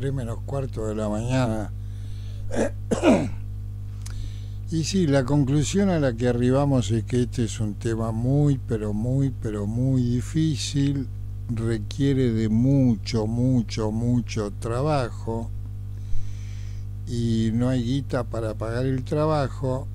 3 0.00 0.14
menos 0.14 0.38
cuarto 0.46 0.86
de 0.86 0.94
la 0.94 1.08
mañana. 1.08 1.70
Y 4.72 4.84
sí, 4.84 5.08
la 5.08 5.24
conclusión 5.24 5.90
a 5.90 5.98
la 5.98 6.12
que 6.12 6.28
arribamos 6.28 6.92
es 6.92 7.02
que 7.02 7.22
este 7.22 7.46
es 7.46 7.58
un 7.58 7.74
tema 7.74 8.12
muy, 8.12 8.60
pero 8.68 8.92
muy, 8.92 9.34
pero 9.42 9.66
muy 9.66 10.00
difícil, 10.00 11.08
requiere 11.52 12.30
de 12.30 12.48
mucho, 12.48 13.26
mucho, 13.26 13.90
mucho 13.90 14.52
trabajo 14.60 15.50
y 17.08 17.50
no 17.52 17.68
hay 17.68 17.82
guita 17.82 18.22
para 18.22 18.54
pagar 18.54 18.86
el 18.86 19.02
trabajo 19.02 19.88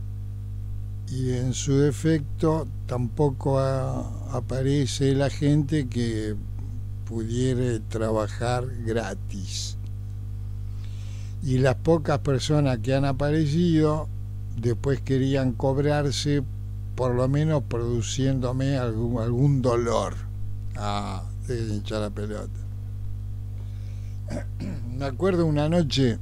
y 1.09 1.31
en 1.31 1.53
su 1.53 1.77
defecto 1.77 2.67
tampoco 2.85 3.61
aparece 3.61 5.15
la 5.15 5.29
gente 5.29 5.87
que 5.87 6.35
pudiera 7.05 7.79
trabajar 7.87 8.65
gratis. 8.85 9.74
Y 11.45 11.59
las 11.59 11.75
pocas 11.75 12.17
personas 12.19 12.79
que 12.79 12.95
han 12.95 13.05
aparecido 13.05 14.07
después 14.59 14.99
querían 15.01 15.51
cobrarse 15.51 16.41
por 16.95 17.13
lo 17.13 17.27
menos 17.27 17.61
produciéndome 17.69 18.77
algún, 18.77 19.21
algún 19.21 19.61
dolor. 19.61 20.15
Ah, 20.75 21.23
de 21.47 21.59
hinchar 21.59 22.01
la 22.01 22.09
pelota. 22.09 22.59
Me 24.97 25.05
acuerdo 25.05 25.45
una 25.45 25.69
noche, 25.69 26.17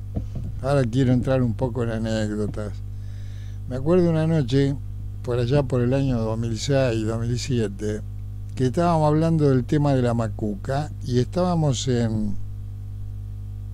ahora 0.61 0.83
quiero 0.83 1.13
entrar 1.13 1.41
un 1.41 1.53
poco 1.53 1.83
en 1.83 1.91
anécdotas. 1.91 2.73
Me 3.69 3.77
acuerdo 3.77 4.09
una 4.09 4.27
noche, 4.27 4.75
por 5.21 5.39
allá 5.39 5.63
por 5.63 5.79
el 5.79 5.93
año 5.93 6.19
2006, 6.19 7.05
2007, 7.05 8.01
que 8.55 8.65
estábamos 8.65 9.07
hablando 9.07 9.49
del 9.49 9.63
tema 9.63 9.93
de 9.93 10.01
la 10.01 10.13
macuca 10.13 10.91
y 11.05 11.19
estábamos 11.19 11.87
en, 11.87 12.35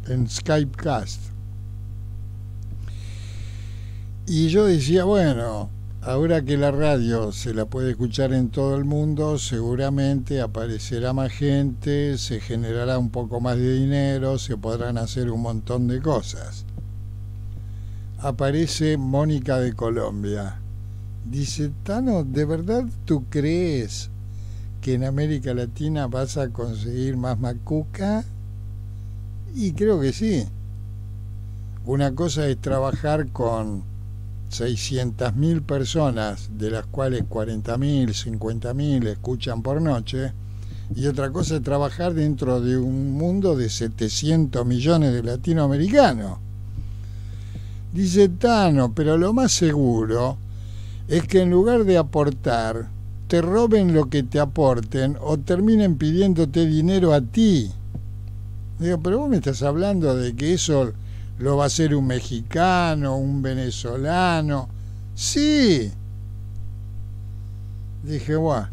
en 0.08 0.30
Skypecast 0.30 1.29
y 4.30 4.50
yo 4.50 4.66
decía, 4.66 5.06
bueno, 5.06 5.72
ahora 6.04 6.44
que 6.44 6.56
la 6.56 6.70
radio 6.70 7.32
se 7.32 7.52
la 7.52 7.66
puede 7.66 7.90
escuchar 7.90 8.32
en 8.32 8.50
todo 8.50 8.76
el 8.76 8.86
mundo, 8.86 9.40
seguramente 9.40 10.40
aparecerá 10.40 11.14
más 11.14 11.32
gente, 11.32 12.16
se 12.20 12.40
generará 12.40 13.00
un 13.00 13.10
poco 13.10 13.42
más 13.42 13.58
de 13.58 13.74
dinero, 13.74 14.38
se 14.38 14.56
podrán 14.56 15.00
hacer 15.00 15.32
un 15.32 15.42
montón 15.42 15.88
de 15.88 16.00
cosas. 16.00 16.64
Aparece 18.20 18.98
Mónica 18.98 19.58
de 19.58 19.74
Colombia. 19.74 20.60
Dice, 21.26 21.72
Tano, 21.82 22.24
¿de 22.24 22.46
verdad 22.46 22.84
tú 23.06 23.26
crees 23.32 24.12
que 24.80 24.94
en 24.94 25.06
América 25.06 25.56
Latina 25.56 26.06
vas 26.06 26.38
a 26.38 26.50
conseguir 26.50 27.18
más 27.18 27.40
macuca? 27.40 28.24
Y 29.56 29.72
creo 29.72 30.00
que 30.00 30.14
sí. 30.14 30.46
Una 31.84 32.14
cosa 32.14 32.46
es 32.48 32.60
trabajar 32.60 33.30
con 33.30 33.89
600.000 34.50 35.62
personas, 35.62 36.50
de 36.58 36.72
las 36.72 36.86
cuales 36.88 37.24
40.000, 37.30 38.10
50.000 38.10 39.08
escuchan 39.08 39.62
por 39.62 39.82
noche, 39.82 40.34
y 40.96 41.06
otra 41.06 41.32
cosa 41.32 41.58
es 41.58 41.64
trabajar 41.64 42.14
dentro 42.14 42.60
de 42.62 42.78
un 42.78 43.12
mundo 43.12 43.56
de 43.56 43.70
700 43.70 44.66
millones 44.66 45.14
de 45.14 45.24
latinoamericanos. 45.24 46.40
Dice 47.94 48.30
Tano, 48.30 48.94
pero 48.94 49.18
lo 49.18 49.34
más 49.34 49.52
seguro 49.52 50.38
es 51.08 51.24
que 51.24 51.42
en 51.42 51.52
lugar 51.52 51.86
de 51.86 51.98
aportar, 51.98 52.90
te 53.28 53.42
roben 53.42 53.94
lo 53.94 54.10
que 54.10 54.24
te 54.24 54.40
aporten 54.40 55.16
o 55.22 55.38
terminen 55.38 55.98
pidiéndote 55.98 56.66
dinero 56.66 57.14
a 57.14 57.22
ti. 57.22 57.72
Digo, 58.80 59.00
pero 59.00 59.20
vos 59.20 59.30
me 59.30 59.38
estás 59.38 59.62
hablando 59.62 60.16
de 60.16 60.36
que 60.36 60.54
eso 60.54 60.94
lo 61.40 61.58
va 61.58 61.64
a 61.64 61.68
hacer 61.68 61.96
un 61.96 62.06
mexicano, 62.06 63.18
un 63.18 63.42
venezolano. 63.42 64.68
Sí. 65.16 65.92
Dije, 68.04 68.36
guau. 68.36 68.66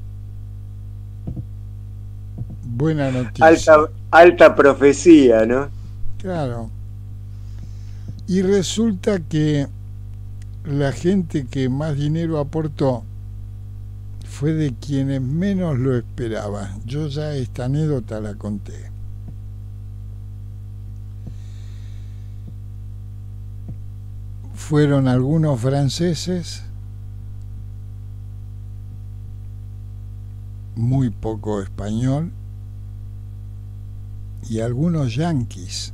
Buena 2.65 3.11
noticia. 3.11 3.47
Alta, 3.47 3.91
alta 4.11 4.55
profecía, 4.55 5.47
¿no? 5.47 5.69
Claro. 6.19 6.71
Y 8.27 8.43
resulta 8.43 9.21
que 9.21 9.69
la 10.65 10.91
gente 10.91 11.47
que 11.47 11.69
más 11.69 11.97
dinero 11.97 12.41
aportó 12.41 13.05
fue 14.29 14.53
de 14.53 14.75
quienes 14.75 15.23
menos 15.23 15.79
lo 15.79 15.97
esperaban. 15.97 16.83
Yo 16.85 17.07
ya 17.07 17.35
esta 17.35 17.67
anécdota 17.67 18.21
la 18.21 18.35
conté. 18.35 18.91
Fueron 24.67 25.07
algunos 25.07 25.61
franceses, 25.61 26.65
muy 30.75 31.11
poco 31.11 31.63
español, 31.63 32.33
y 34.51 34.59
algunos 34.59 35.15
yanquis, 35.15 35.93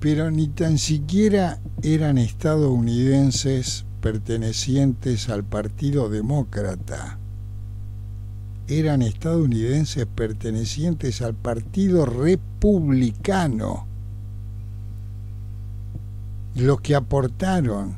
pero 0.00 0.30
ni 0.30 0.48
tan 0.48 0.78
siquiera 0.78 1.60
eran 1.82 2.16
estadounidenses 2.16 3.84
pertenecientes 4.00 5.28
al 5.28 5.44
Partido 5.44 6.08
Demócrata, 6.08 7.18
eran 8.68 9.02
estadounidenses 9.02 10.06
pertenecientes 10.06 11.20
al 11.20 11.34
Partido 11.34 12.06
Republicano 12.06 13.85
lo 16.56 16.78
que 16.78 16.94
aportaron. 16.94 17.96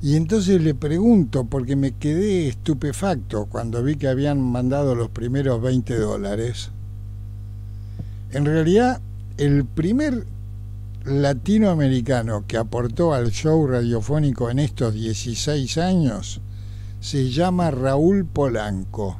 Y 0.00 0.14
entonces 0.14 0.62
le 0.62 0.74
pregunto, 0.74 1.44
porque 1.44 1.74
me 1.74 1.92
quedé 1.92 2.48
estupefacto 2.48 3.46
cuando 3.46 3.82
vi 3.82 3.96
que 3.96 4.08
habían 4.08 4.40
mandado 4.40 4.94
los 4.94 5.10
primeros 5.10 5.60
20 5.60 5.96
dólares. 5.98 6.70
En 8.30 8.44
realidad, 8.44 9.00
el 9.36 9.64
primer 9.64 10.24
latinoamericano 11.04 12.44
que 12.46 12.56
aportó 12.56 13.14
al 13.14 13.30
show 13.30 13.66
radiofónico 13.66 14.50
en 14.50 14.58
estos 14.58 14.94
16 14.94 15.78
años 15.78 16.40
se 17.00 17.30
llama 17.30 17.70
Raúl 17.70 18.24
Polanco 18.24 19.18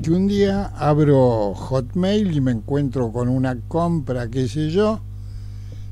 que 0.00 0.12
un 0.12 0.28
día 0.28 0.66
abro 0.76 1.54
Hotmail 1.54 2.34
y 2.34 2.40
me 2.40 2.52
encuentro 2.52 3.12
con 3.12 3.28
una 3.28 3.58
compra, 3.68 4.28
qué 4.28 4.48
sé 4.48 4.70
yo, 4.70 5.00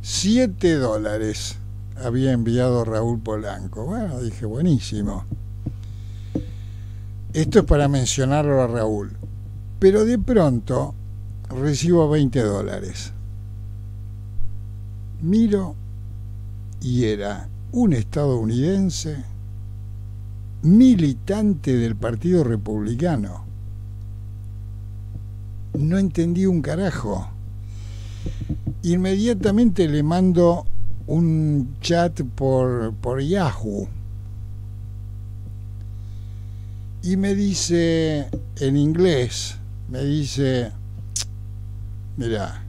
7 0.02 0.76
dólares 0.76 1.56
había 2.02 2.32
enviado 2.32 2.84
Raúl 2.84 3.20
Polanco. 3.20 3.84
Bueno, 3.84 4.20
dije, 4.20 4.46
buenísimo. 4.46 5.24
Esto 7.32 7.58
es 7.58 7.64
para 7.66 7.88
mencionarlo 7.88 8.62
a 8.62 8.66
Raúl. 8.66 9.12
Pero 9.78 10.04
de 10.04 10.18
pronto 10.18 10.94
recibo 11.50 12.08
20 12.08 12.40
dólares. 12.42 13.12
Miro 15.20 15.74
y 16.80 17.04
era 17.04 17.48
un 17.72 17.92
estadounidense 17.92 19.24
militante 20.62 21.76
del 21.76 21.96
Partido 21.96 22.44
Republicano 22.44 23.47
no 25.74 25.98
entendí 25.98 26.46
un 26.46 26.62
carajo. 26.62 27.28
Inmediatamente 28.82 29.88
le 29.88 30.02
mando 30.02 30.66
un 31.06 31.76
chat 31.80 32.22
por, 32.22 32.94
por 32.94 33.20
Yahoo. 33.20 33.88
Y 37.02 37.16
me 37.16 37.34
dice 37.34 38.28
en 38.56 38.76
inglés, 38.76 39.56
me 39.88 40.04
dice, 40.04 40.72
mira, 42.16 42.62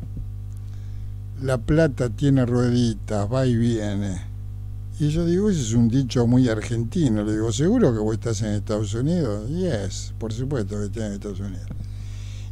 la 1.42 1.58
plata 1.58 2.10
tiene 2.10 2.46
rueditas, 2.46 3.32
va 3.32 3.46
y 3.46 3.56
viene. 3.56 4.22
Y 5.00 5.10
yo 5.10 5.26
digo, 5.26 5.50
ese 5.50 5.62
es 5.62 5.74
un 5.74 5.90
dicho 5.90 6.28
muy 6.28 6.50
argentino. 6.50 7.24
Le 7.24 7.34
digo, 7.34 7.52
¿seguro 7.52 7.94
que 7.94 8.00
vos 8.00 8.14
estás 8.14 8.42
en 8.42 8.54
Estados 8.54 8.94
Unidos? 8.94 9.50
Yes, 9.50 10.14
por 10.18 10.34
supuesto 10.34 10.78
que 10.78 10.86
estoy 10.86 11.04
en 11.04 11.14
Estados 11.14 11.40
Unidos. 11.40 11.68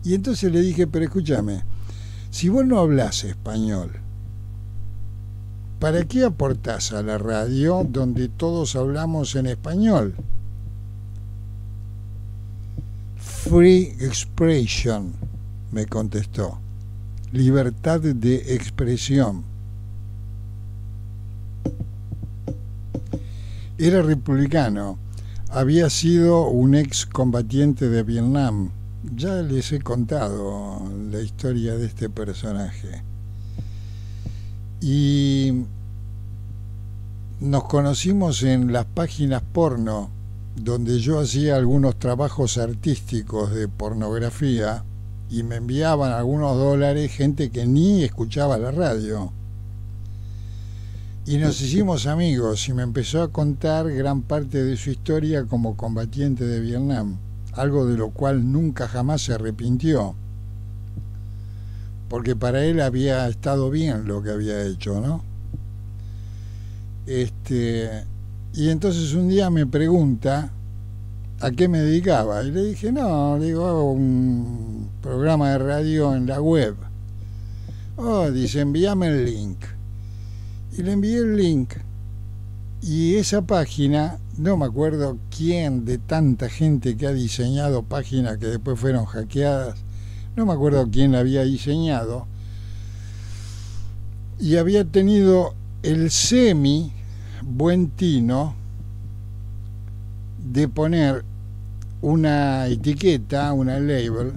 Y 0.08 0.14
entonces 0.14 0.50
le 0.54 0.62
dije, 0.62 0.88
pero 0.88 1.04
escúchame, 1.04 1.64
si 2.30 2.48
vos 2.48 2.66
no 2.66 2.80
hablas 2.80 3.26
español, 3.26 3.92
¿para 5.80 6.06
qué 6.06 6.24
aportás 6.24 6.94
a 6.94 7.04
la 7.04 7.18
radio 7.18 7.86
donde 7.86 8.30
todos 8.30 8.78
hablamos 8.78 9.36
en 9.36 9.48
español? 9.48 10.16
Free 13.18 13.98
expression, 14.00 15.12
me 15.74 15.86
contestó. 15.88 16.58
Libertad 17.34 18.00
de 18.00 18.56
expresión. 18.56 19.44
Era 23.78 24.02
republicano, 24.02 24.98
había 25.50 25.90
sido 25.90 26.48
un 26.48 26.76
ex 26.76 27.06
combatiente 27.06 27.90
de 27.90 28.04
Vietnam 28.04 28.72
ya 29.16 29.42
les 29.42 29.72
he 29.72 29.80
contado 29.80 30.82
la 31.12 31.22
historia 31.22 31.76
de 31.76 31.86
este 31.86 32.10
personaje. 32.10 33.04
Y 34.82 35.66
nos 37.40 37.64
conocimos 37.66 38.44
en 38.44 38.74
las 38.74 38.86
páginas 38.86 39.42
porno, 39.54 40.10
donde 40.56 41.00
yo 41.00 41.20
hacía 41.20 41.56
algunos 41.56 41.98
trabajos 41.98 42.58
artísticos 42.58 43.54
de 43.54 43.68
pornografía 43.68 44.84
y 45.30 45.44
me 45.44 45.58
enviaban 45.58 46.12
algunos 46.12 46.58
dólares 46.58 47.12
gente 47.12 47.52
que 47.52 47.66
ni 47.66 48.04
escuchaba 48.04 48.58
la 48.58 48.72
radio. 48.72 49.32
Y 51.26 51.38
nos 51.38 51.62
hicimos 51.62 52.08
amigos 52.08 52.70
y 52.70 52.74
me 52.74 52.84
empezó 52.84 53.22
a 53.22 53.32
contar 53.32 53.92
gran 53.92 54.22
parte 54.22 54.64
de 54.64 54.78
su 54.78 54.92
historia 54.92 55.44
como 55.44 55.76
combatiente 55.76 56.46
de 56.46 56.62
Vietnam, 56.62 57.18
algo 57.58 57.86
de 57.86 57.98
lo 57.98 58.12
cual 58.12 58.52
nunca 58.52 58.88
jamás 58.88 59.22
se 59.24 59.34
arrepintió, 59.34 60.16
porque 62.10 62.36
para 62.36 62.64
él 62.64 62.80
había 62.80 63.28
estado 63.28 63.70
bien 63.70 64.08
lo 64.08 64.22
que 64.24 64.32
había 64.32 64.64
hecho, 64.66 65.02
¿no? 65.02 65.24
Este, 67.06 68.06
y 68.54 68.70
entonces 68.70 69.14
un 69.14 69.30
día 69.30 69.50
me 69.50 69.66
pregunta 69.66 70.52
a 71.40 71.52
qué 71.52 71.68
me 71.68 71.80
dedicaba. 71.80 72.44
Y 72.44 72.52
le 72.52 72.64
dije, 72.66 72.92
no, 72.92 73.40
digo, 73.40 73.66
hago 73.66 73.92
un 73.92 74.90
programa 75.02 75.52
de 75.52 75.58
radio 75.58 76.16
en 76.16 76.28
la 76.28 76.42
web. 76.42 76.76
Oh, 77.96 78.30
dice, 78.32 78.62
envíame 78.62 79.08
el 79.08 79.26
link. 79.26 79.60
Y 80.78 80.84
le 80.84 80.94
envié 80.94 81.18
el 81.20 81.36
link. 81.36 81.74
Y 82.82 83.16
esa 83.16 83.42
página, 83.42 84.18
no 84.38 84.56
me 84.56 84.66
acuerdo 84.66 85.18
quién 85.36 85.84
de 85.86 85.98
tanta 85.98 86.48
gente 86.48 86.96
que 86.96 87.08
ha 87.08 87.14
diseñado 87.14 87.84
páginas 87.84 88.38
que 88.38 88.46
después 88.46 88.80
fueron 88.80 89.06
hackeadas, 89.06 89.80
no 90.36 90.46
me 90.46 90.54
acuerdo 90.54 90.88
quién 90.92 91.14
la 91.14 91.20
había 91.20 91.44
diseñado, 91.44 92.28
y 94.40 94.58
había 94.58 94.86
tenido 94.86 95.56
el 95.82 96.12
semi 96.12 96.92
buen 97.42 97.90
tino 97.90 98.56
de 100.52 100.68
poner 100.68 101.26
una 102.02 102.68
etiqueta, 102.68 103.52
una 103.54 103.80
label, 103.80 104.34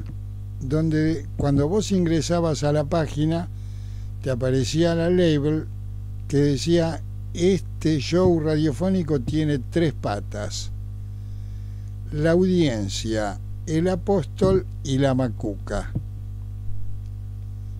donde 0.60 1.26
cuando 1.36 1.68
vos 1.68 1.92
ingresabas 1.92 2.64
a 2.64 2.72
la 2.72 2.84
página 2.84 3.48
te 4.22 4.30
aparecía 4.30 4.94
la 4.94 5.10
label 5.10 5.66
que 6.28 6.38
decía 6.38 7.02
este 7.34 7.98
show 8.00 8.40
radiofónico 8.40 9.20
tiene 9.20 9.58
tres 9.58 9.92
patas. 9.92 10.70
La 12.12 12.32
audiencia, 12.32 13.38
el 13.66 13.88
apóstol 13.88 14.66
y 14.82 14.98
la 14.98 15.14
macuca. 15.14 15.92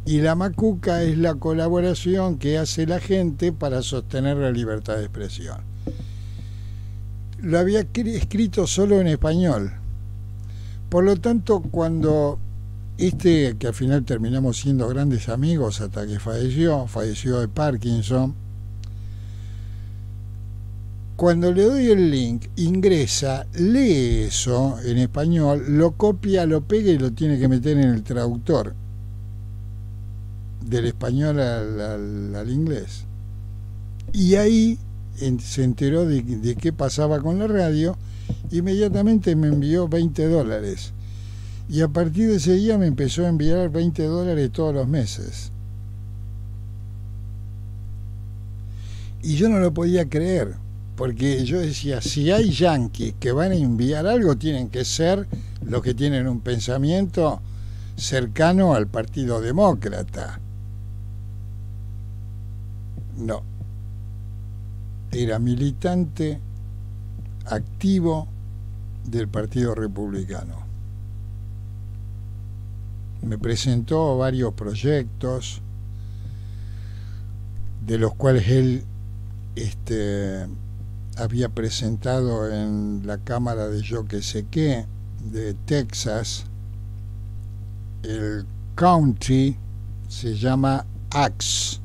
Y 0.07 0.21
la 0.21 0.35
macuca 0.35 1.03
es 1.03 1.19
la 1.19 1.35
colaboración 1.35 2.39
que 2.39 2.59
hace 2.59 2.87
la 2.87 3.01
gente 3.01 3.53
para 3.53 3.83
sostener 3.83 4.37
la 4.37 4.51
libertad 4.51 4.97
de 4.97 5.03
expresión. 5.03 5.59
Lo 7.41 7.59
había 7.59 7.81
escrito 7.81 8.67
solo 8.67 9.01
en 9.01 9.09
español. 9.09 9.73
Por 10.89 11.05
lo 11.05 11.17
tanto, 11.17 11.61
cuando 11.61 12.39
este, 13.01 13.57
que 13.59 13.67
al 13.69 13.75
final 13.75 14.05
terminamos 14.05 14.59
siendo 14.59 14.87
grandes 14.89 15.29
amigos 15.31 15.81
hasta 15.81 16.07
que 16.07 16.19
falleció, 16.19 16.87
falleció 16.87 17.41
de 17.41 17.49
Parkinson, 17.49 18.35
cuando 21.21 21.53
le 21.53 21.65
doy 21.65 21.91
el 21.91 22.11
link, 22.11 22.47
ingresa, 22.57 23.47
lee 23.53 24.23
eso 24.23 24.79
en 24.83 24.97
español, 24.97 25.63
lo 25.69 25.93
copia, 25.93 26.47
lo 26.47 26.63
pega 26.63 26.91
y 26.93 26.97
lo 26.97 27.13
tiene 27.13 27.39
que 27.39 27.47
meter 27.47 27.77
en 27.77 27.91
el 27.91 28.03
traductor 28.03 28.75
del 30.65 30.87
español 30.87 31.39
al, 31.39 32.51
inglés. 32.51 33.05
Y 34.15 34.37
ahí 34.37 34.79
se 35.41 35.63
enteró 35.63 36.07
de, 36.07 36.57
qué 36.59 36.73
pasaba 36.73 37.21
con 37.21 37.39
la 37.39 37.49
radio, 37.49 37.99
inmediatamente 38.51 39.37
me 39.37 39.49
envió 39.49 39.89
20 39.89 40.27
dólares. 40.27 40.95
Y 41.69 41.83
a 41.83 41.89
partir 41.89 42.31
de 42.31 42.37
ese 42.37 42.55
día 42.55 42.79
me 42.79 42.87
empezó 42.87 43.27
a 43.27 43.29
enviar 43.29 43.69
20 43.69 44.05
dólares 44.05 44.51
todos 44.53 44.75
los 44.75 44.89
meses. 44.89 45.53
Y 49.23 49.37
yo 49.37 49.51
no 49.51 49.59
lo 49.59 49.75
podía 49.75 50.09
creer, 50.09 50.57
porque 51.01 51.47
yo 51.47 51.61
decía, 51.61 52.03
si 52.03 52.31
hay 52.31 52.51
yanquis 52.51 53.15
que 53.19 53.33
van 53.33 53.53
a 53.53 53.55
enviar 53.55 54.07
algo, 54.07 54.37
tienen 54.37 54.69
que 54.69 54.85
ser 54.85 55.27
los 55.65 55.81
que 55.81 55.95
tienen 55.95 56.29
un 56.29 56.43
pensamiento 56.43 57.41
cercano 57.97 58.75
al 58.75 58.87
Partido 58.87 59.41
Demócrata 59.41 60.39
no. 63.17 63.43
Era 65.11 65.39
militante 65.39 66.39
activo 67.47 68.29
del 69.07 69.27
Partido 69.27 69.75
Republicano. 69.75 70.67
Me 73.23 73.39
presentó 73.39 74.19
varios 74.19 74.53
proyectos 74.53 75.63
de 77.87 77.97
los 77.97 78.15
cuales 78.15 78.49
él 78.49 78.85
este, 79.57 80.47
había 81.21 81.51
presentado 81.51 82.51
en 82.51 83.03
la 83.05 83.19
Cámara 83.19 83.69
de 83.69 83.83
Yo 83.83 84.07
que 84.07 84.23
sé 84.23 84.47
qué 84.51 84.87
de 85.31 85.55
Texas. 85.67 86.45
El 88.03 88.47
county 88.75 89.57
se 90.09 90.35
llama 90.37 90.87
Axe 91.11 91.79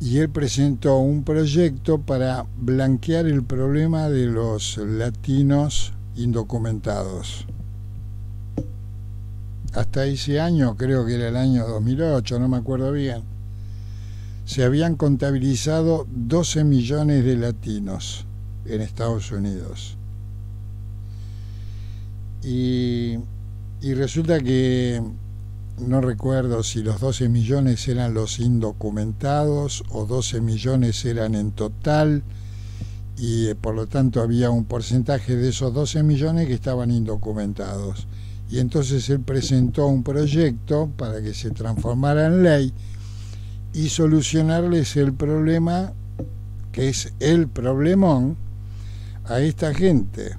y 0.00 0.18
él 0.18 0.28
presentó 0.28 0.98
un 0.98 1.24
proyecto 1.24 1.98
para 1.98 2.44
blanquear 2.58 3.26
el 3.26 3.42
problema 3.42 4.08
de 4.10 4.26
los 4.26 4.76
latinos 4.76 5.92
indocumentados. 6.16 7.46
Hasta 9.72 10.04
ese 10.04 10.40
año, 10.40 10.76
creo 10.76 11.06
que 11.06 11.14
era 11.14 11.28
el 11.28 11.36
año 11.36 11.66
2008, 11.66 12.38
no 12.38 12.48
me 12.48 12.58
acuerdo 12.58 12.92
bien, 12.92 13.22
se 14.52 14.64
habían 14.64 14.96
contabilizado 14.96 16.06
12 16.10 16.64
millones 16.64 17.24
de 17.24 17.36
latinos 17.36 18.26
en 18.66 18.82
Estados 18.82 19.32
Unidos. 19.32 19.96
Y, 22.42 23.16
y 23.80 23.94
resulta 23.94 24.40
que 24.40 25.02
no 25.78 26.02
recuerdo 26.02 26.62
si 26.64 26.82
los 26.82 27.00
12 27.00 27.30
millones 27.30 27.88
eran 27.88 28.12
los 28.12 28.40
indocumentados 28.40 29.84
o 29.88 30.04
12 30.04 30.42
millones 30.42 31.02
eran 31.06 31.34
en 31.34 31.52
total 31.52 32.22
y 33.16 33.46
eh, 33.46 33.54
por 33.54 33.74
lo 33.74 33.86
tanto 33.86 34.20
había 34.20 34.50
un 34.50 34.66
porcentaje 34.66 35.34
de 35.34 35.48
esos 35.48 35.72
12 35.72 36.02
millones 36.02 36.46
que 36.46 36.52
estaban 36.52 36.90
indocumentados. 36.90 38.06
Y 38.50 38.58
entonces 38.58 39.08
él 39.08 39.20
presentó 39.20 39.86
un 39.86 40.02
proyecto 40.02 40.90
para 40.98 41.22
que 41.22 41.32
se 41.32 41.52
transformara 41.52 42.26
en 42.26 42.42
ley 42.42 42.74
y 43.72 43.88
solucionarles 43.88 44.96
el 44.96 45.12
problema, 45.12 45.92
que 46.72 46.88
es 46.88 47.12
el 47.20 47.48
problemón, 47.48 48.36
a 49.24 49.40
esta 49.40 49.72
gente. 49.74 50.36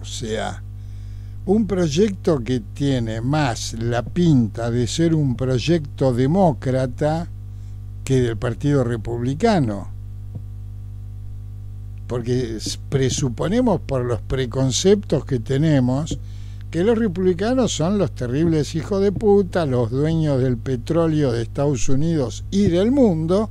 O 0.00 0.04
sea, 0.04 0.62
un 1.46 1.66
proyecto 1.66 2.42
que 2.42 2.60
tiene 2.60 3.20
más 3.20 3.74
la 3.74 4.02
pinta 4.02 4.70
de 4.70 4.86
ser 4.86 5.14
un 5.14 5.36
proyecto 5.36 6.12
demócrata 6.12 7.28
que 8.04 8.20
del 8.20 8.36
Partido 8.36 8.84
Republicano. 8.84 9.88
Porque 12.06 12.58
presuponemos 12.88 13.80
por 13.80 14.04
los 14.04 14.20
preconceptos 14.20 15.24
que 15.24 15.38
tenemos 15.38 16.18
que 16.72 16.82
los 16.84 16.98
republicanos 16.98 17.70
son 17.70 17.98
los 17.98 18.12
terribles 18.12 18.74
hijos 18.74 19.02
de 19.02 19.12
puta, 19.12 19.66
los 19.66 19.90
dueños 19.90 20.40
del 20.40 20.56
petróleo 20.56 21.30
de 21.30 21.42
Estados 21.42 21.86
Unidos 21.90 22.46
y 22.50 22.68
del 22.68 22.90
mundo, 22.90 23.50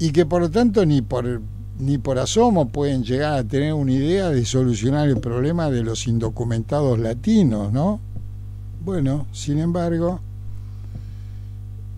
y 0.00 0.10
que 0.10 0.26
por 0.26 0.42
lo 0.42 0.50
tanto 0.50 0.84
ni 0.84 1.02
por 1.02 1.40
ni 1.78 1.98
por 1.98 2.18
asomo 2.18 2.68
pueden 2.68 3.04
llegar 3.04 3.34
a 3.34 3.44
tener 3.44 3.74
una 3.74 3.92
idea 3.92 4.30
de 4.30 4.44
solucionar 4.44 5.08
el 5.08 5.20
problema 5.20 5.70
de 5.70 5.84
los 5.84 6.08
indocumentados 6.08 6.98
latinos, 6.98 7.72
¿no? 7.72 8.00
Bueno, 8.84 9.28
sin 9.32 9.58
embargo, 9.60 10.20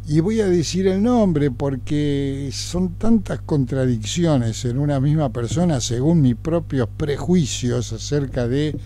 y 0.07 0.21
voy 0.21 0.43
a 0.43 0.47
decir 0.47 0.89
el 0.89 1.03
nombre 1.03 1.51
porque 1.51 2.51
son 2.53 2.91
tantas 2.99 3.41
contradicciones 3.41 4.63
en 4.67 4.79
una 4.79 5.01
misma 5.01 5.31
persona 5.31 5.81
según 5.81 6.21
mis 6.21 6.37
propios 6.37 6.87
prejuicios 6.99 7.95
acerca 7.95 8.47
de 8.47 8.79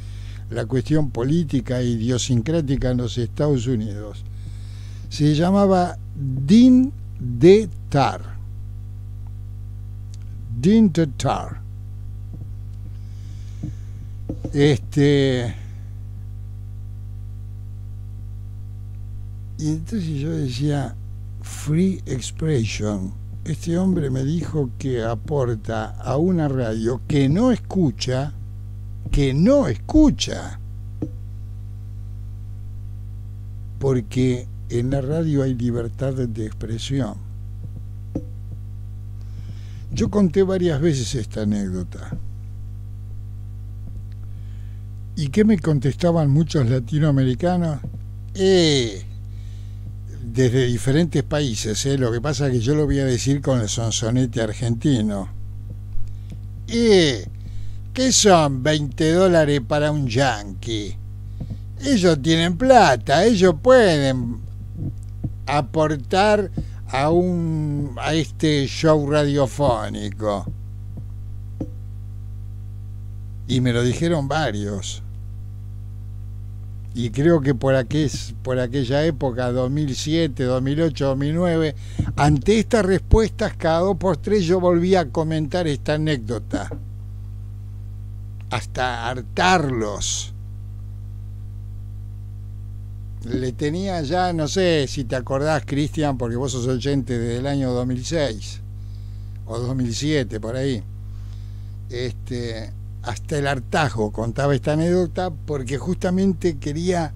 la 0.51 0.67
cuestión 0.67 1.11
política 1.11 1.81
e 1.81 1.87
idiosincrática 1.87 2.91
en 2.91 2.99
los 2.99 3.17
Estados 3.19 3.67
Unidos. 3.67 4.25
Se 5.09 5.35
llamaba 5.35 5.97
Din 6.15 6.93
de 7.19 7.69
Tar 7.89 8.41
Este. 14.53 15.55
Y 19.59 19.69
entonces 19.69 20.21
yo 20.21 20.31
decía, 20.31 20.95
Free 21.43 22.03
Expression. 22.07 23.13
Este 23.45 23.79
hombre 23.79 24.11
me 24.11 24.23
dijo 24.25 24.71
que 24.79 25.03
aporta 25.03 25.91
a 25.91 26.17
una 26.17 26.49
radio 26.49 27.01
que 27.07 27.29
no 27.29 27.53
escucha, 27.53 28.33
que 29.11 29.35
no 29.35 29.69
escucha. 29.69 30.59
Porque 33.79 34.47
en 34.69 34.91
la 34.91 35.01
radio 35.01 35.43
hay 35.43 35.55
libertad 35.55 36.15
de 36.15 36.47
expresión. 36.47 37.15
Yo 39.93 40.09
conté 40.11 40.43
varias 40.43 40.81
veces 40.81 41.15
esta 41.15 41.43
anécdota. 41.43 42.17
¿Y 45.17 45.29
qué 45.29 45.45
me 45.45 45.59
contestaban 45.59 46.31
muchos 46.31 46.69
latinoamericanos? 46.71 47.81
Eh, 48.35 49.05
desde 50.33 50.67
diferentes 50.67 51.23
países, 51.25 51.85
¿eh? 51.87 51.99
lo 51.99 52.13
que 52.13 52.21
pasa 52.21 52.47
es 52.47 52.53
que 52.53 52.61
yo 52.61 52.75
lo 52.75 52.87
voy 52.87 53.01
a 53.01 53.05
decir 53.05 53.43
con 53.43 53.61
el 53.61 53.69
sonsonete 53.69 54.41
argentino. 54.41 55.29
Eh, 56.69 57.27
¿qué 57.93 58.13
son 58.13 58.63
20 58.63 59.13
dólares 59.13 59.61
para 59.67 59.91
un 59.91 60.07
yankee? 60.07 60.97
Ellos 61.83 62.21
tienen 62.23 62.57
plata, 62.57 63.25
ellos 63.25 63.55
pueden 63.63 64.41
aportar 65.47 66.51
a 66.89 67.11
un 67.11 67.97
a 67.99 68.15
este 68.15 68.67
show 68.67 69.09
radiofónico. 69.11 70.47
Y 73.49 73.61
me 73.61 73.73
lo 73.73 73.83
dijeron 73.83 74.29
varios. 74.29 75.03
Y 76.95 77.11
creo 77.11 77.41
que 77.41 77.55
por, 77.55 77.75
aquel, 77.77 78.11
por 78.43 78.59
aquella 78.59 79.05
época, 79.05 79.53
2007, 79.53 80.43
2008, 80.45 81.07
2009, 81.07 81.75
ante 82.17 82.59
estas 82.59 82.85
respuestas 82.85 83.55
cada 83.57 83.81
dos 83.81 83.97
por 83.97 84.17
tres 84.17 84.45
yo 84.45 84.61
volví 84.61 84.97
a 84.97 85.09
comentar 85.09 85.69
esta 85.69 85.95
anécdota. 85.95 86.69
Hasta 88.51 89.09
hartarlos 89.09 90.35
le 93.25 93.53
tenía 93.53 94.01
ya, 94.03 94.33
no 94.33 94.49
sé 94.49 94.87
si 94.89 95.05
te 95.05 95.17
acordás, 95.17 95.65
Cristian, 95.67 96.17
porque 96.17 96.37
vos 96.37 96.53
sos 96.53 96.67
oyente 96.67 97.19
desde 97.19 97.39
el 97.39 97.47
año 97.47 97.73
2006 97.73 98.61
o 99.47 99.59
2007, 99.59 100.41
por 100.41 100.57
ahí. 100.57 100.83
Este, 101.91 102.73
hasta 103.03 103.39
el 103.39 103.47
hartajo 103.47 104.11
contaba 104.11 104.55
esta 104.55 104.73
anécdota 104.73 105.31
porque 105.31 105.77
justamente 105.77 106.59
quería, 106.59 107.13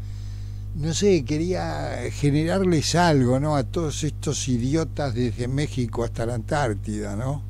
no 0.75 0.93
sé, 0.93 1.25
quería 1.25 2.11
generarles 2.11 2.95
algo, 2.97 3.41
¿no? 3.41 3.57
A 3.57 3.65
todos 3.65 4.05
estos 4.05 4.47
idiotas 4.49 5.15
desde 5.15 5.49
México 5.49 6.05
hasta 6.05 6.27
la 6.27 6.35
Antártida, 6.35 7.17
¿no? 7.17 7.43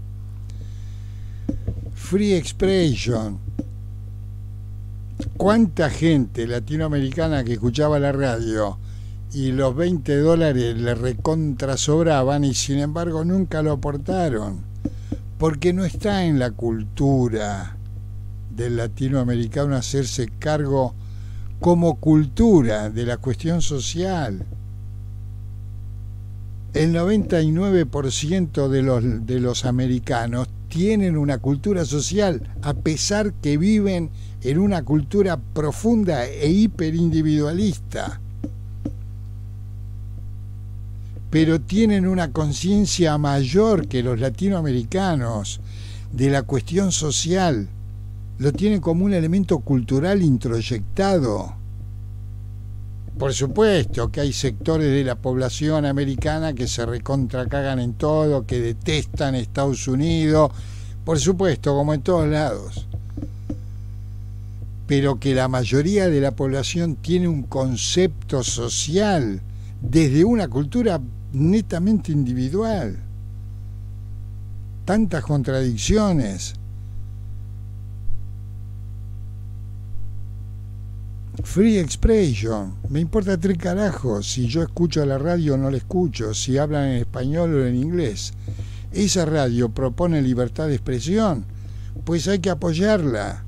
Free 1.95 2.35
Expression 2.35 3.39
cuánta 5.37 5.91
gente 5.91 6.47
latinoamericana 6.47 7.45
que 7.45 7.55
escuchaba 7.55 7.99
la 7.99 8.13
radio 8.13 8.79
y 9.33 9.53
los 9.53 9.75
20 9.75 10.17
dólares 10.19 10.77
le 10.77 10.95
recontra 10.95 11.77
sobraban 11.77 12.45
y 12.45 12.55
sin 12.55 12.79
embargo 12.79 13.25
nunca 13.25 13.63
lo 13.63 13.73
aportaron, 13.73 14.61
porque 15.39 15.73
no 15.73 15.85
está 15.85 16.25
en 16.25 16.39
la 16.39 16.53
cultura 16.53 17.77
del 18.55 18.77
latinoamericano 18.77 19.75
hacerse 19.75 20.29
cargo 20.39 20.95
como 21.61 21.97
cultura 21.97 22.91
de 22.91 23.07
la 23.07 23.17
cuestión 23.17 23.61
social. 23.61 24.47
El 26.73 26.95
99% 26.95 28.69
de 28.69 28.83
los, 28.83 29.27
de 29.27 29.41
los 29.41 29.65
americanos 29.65 30.49
tienen 30.75 31.17
una 31.17 31.39
cultura 31.39 31.85
social, 31.85 32.43
a 32.63 32.75
pesar 32.75 33.33
que 33.35 33.57
viven 33.57 34.11
en 34.43 34.59
una 34.59 34.83
cultura 34.83 35.37
profunda 35.37 36.27
e 36.27 36.51
hiperindividualista, 36.51 38.21
pero 41.31 41.61
tienen 41.61 42.09
una 42.09 42.33
conciencia 42.33 43.17
mayor 43.19 43.87
que 43.87 44.03
los 44.03 44.19
latinoamericanos 44.19 45.61
de 46.13 46.31
la 46.31 46.43
cuestión 46.43 46.91
social, 46.91 47.69
lo 48.39 48.53
tienen 48.53 48.81
como 48.81 49.05
un 49.05 49.15
elemento 49.15 49.61
cultural 49.61 50.23
introyectado. 50.23 51.55
Por 53.19 53.33
supuesto 53.33 54.11
que 54.11 54.21
hay 54.21 54.33
sectores 54.33 54.91
de 54.91 55.05
la 55.05 55.15
población 55.15 55.87
americana 55.87 56.53
que 56.53 56.67
se 56.67 56.85
recontracagan 56.85 57.79
en 57.79 57.95
todo, 57.95 58.45
que 58.47 58.61
detestan 58.61 59.35
Estados 59.35 59.87
Unidos, 59.87 60.51
por 61.05 61.19
supuesto, 61.19 61.75
como 61.75 61.95
en 61.95 62.03
todos 62.03 62.29
lados 62.29 62.87
pero 64.87 65.19
que 65.19 65.35
la 65.35 65.49
mayoría 65.49 66.09
de 66.09 66.21
la 66.21 66.33
población 66.33 66.97
tiene 66.97 67.29
un 67.29 67.45
concepto 67.45 68.43
social 68.43 69.41
desde 69.81 70.25
una 70.25 70.49
cultura 70.49 71.01
netamente 71.33 72.13
individual. 72.13 72.99
Tantas 74.85 75.25
contradicciones. 75.25 76.55
Free 81.43 81.79
expression. 81.79 82.75
Me 82.89 83.01
importa 83.01 83.39
tres 83.39 83.59
carajos 83.59 84.31
si 84.31 84.47
yo 84.47 84.63
escucho 84.63 85.05
la 85.05 85.19
radio 85.19 85.55
o 85.55 85.57
no 85.57 85.71
la 85.71 85.77
escucho, 85.77 86.33
si 86.33 86.59
hablan 86.59 86.91
en 86.91 86.97
español 86.99 87.55
o 87.55 87.67
en 87.67 87.75
inglés. 87.75 88.33
Esa 88.93 89.25
radio 89.25 89.69
propone 89.69 90.23
libertad 90.23 90.69
de 90.69 90.75
expresión, 90.75 91.45
pues 92.05 92.29
hay 92.29 92.39
que 92.39 92.51
apoyarla 92.51 93.45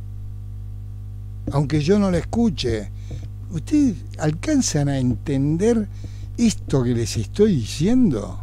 aunque 1.52 1.80
yo 1.80 1.98
no 1.98 2.10
la 2.10 2.18
escuche. 2.18 2.90
¿Ustedes 3.50 3.96
alcanzan 4.18 4.88
a 4.88 4.98
entender 4.98 5.88
esto 6.36 6.82
que 6.82 6.94
les 6.94 7.16
estoy 7.16 7.56
diciendo? 7.56 8.42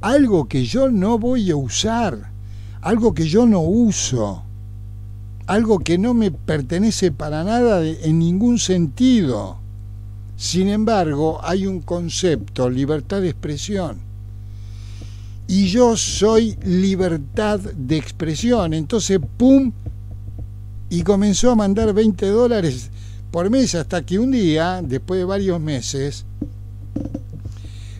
Algo 0.00 0.46
que 0.48 0.64
yo 0.64 0.90
no 0.90 1.18
voy 1.18 1.50
a 1.50 1.56
usar, 1.56 2.30
algo 2.80 3.12
que 3.12 3.26
yo 3.26 3.46
no 3.46 3.60
uso, 3.60 4.44
algo 5.46 5.78
que 5.78 5.98
no 5.98 6.14
me 6.14 6.30
pertenece 6.30 7.12
para 7.12 7.44
nada 7.44 7.84
en 7.86 8.18
ningún 8.18 8.58
sentido. 8.58 9.58
Sin 10.36 10.68
embargo, 10.68 11.40
hay 11.42 11.66
un 11.66 11.80
concepto, 11.80 12.68
libertad 12.68 13.20
de 13.22 13.30
expresión. 13.30 13.98
Y 15.48 15.68
yo 15.68 15.96
soy 15.96 16.56
libertad 16.64 17.60
de 17.60 17.96
expresión. 17.96 18.74
Entonces, 18.74 19.20
¡pum! 19.36 19.72
y 20.88 21.02
comenzó 21.02 21.50
a 21.50 21.56
mandar 21.56 21.92
20 21.92 22.26
dólares 22.26 22.90
por 23.30 23.50
mes 23.50 23.74
hasta 23.74 24.02
que 24.02 24.18
un 24.18 24.30
día, 24.30 24.80
después 24.82 25.18
de 25.18 25.24
varios 25.24 25.60
meses, 25.60 26.24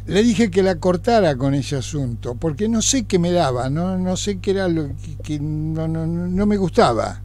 le 0.06 0.22
dije 0.22 0.50
que 0.50 0.62
la 0.62 0.76
cortara 0.76 1.36
con 1.36 1.54
ese 1.54 1.76
asunto, 1.76 2.36
porque 2.36 2.68
no 2.68 2.80
sé 2.80 3.04
qué 3.04 3.18
me 3.18 3.32
daba, 3.32 3.68
no, 3.68 3.98
no 3.98 4.16
sé 4.16 4.38
qué 4.38 4.52
era 4.52 4.68
lo 4.68 4.90
que, 5.24 5.40
no, 5.40 5.88
no, 5.88 6.06
no 6.06 6.46
me 6.46 6.56
gustaba. 6.56 7.22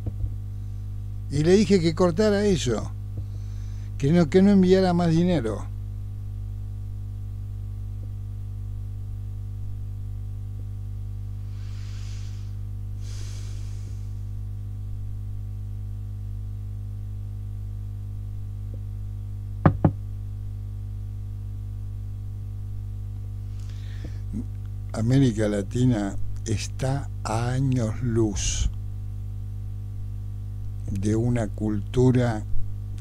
Y 1.32 1.44
le 1.44 1.54
dije 1.54 1.80
que 1.80 1.96
cortara 1.96 2.44
eso, 2.44 2.92
que 3.98 4.12
no, 4.12 4.30
que 4.30 4.42
no 4.42 4.52
enviara 4.52 4.94
más 4.94 5.12
dinero. 5.12 5.66
América 24.92 25.48
Latina 25.48 26.18
está 26.46 27.10
a 27.24 27.52
años 27.52 28.02
luz 28.04 28.70
de 30.92 31.16
una 31.16 31.48
cultura 31.48 32.44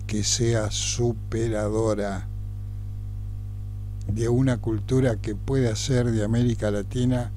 que 0.07 0.25
sea 0.25 0.71
superadora, 0.71 2.27
de 4.07 4.29
una 4.29 4.59
cultura 4.59 5.17
que 5.17 5.35
pueda 5.35 5.73
hacer 5.73 6.11
de 6.11 6.25
América 6.25 6.71
Latina 6.71 7.31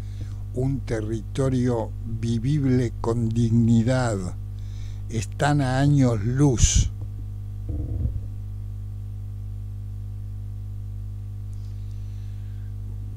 un 0.53 0.79
territorio 0.81 1.91
vivible 2.05 2.93
con 3.01 3.29
dignidad. 3.29 4.17
Están 5.10 5.62
a 5.62 5.79
años 5.79 6.24
luz 6.24 6.91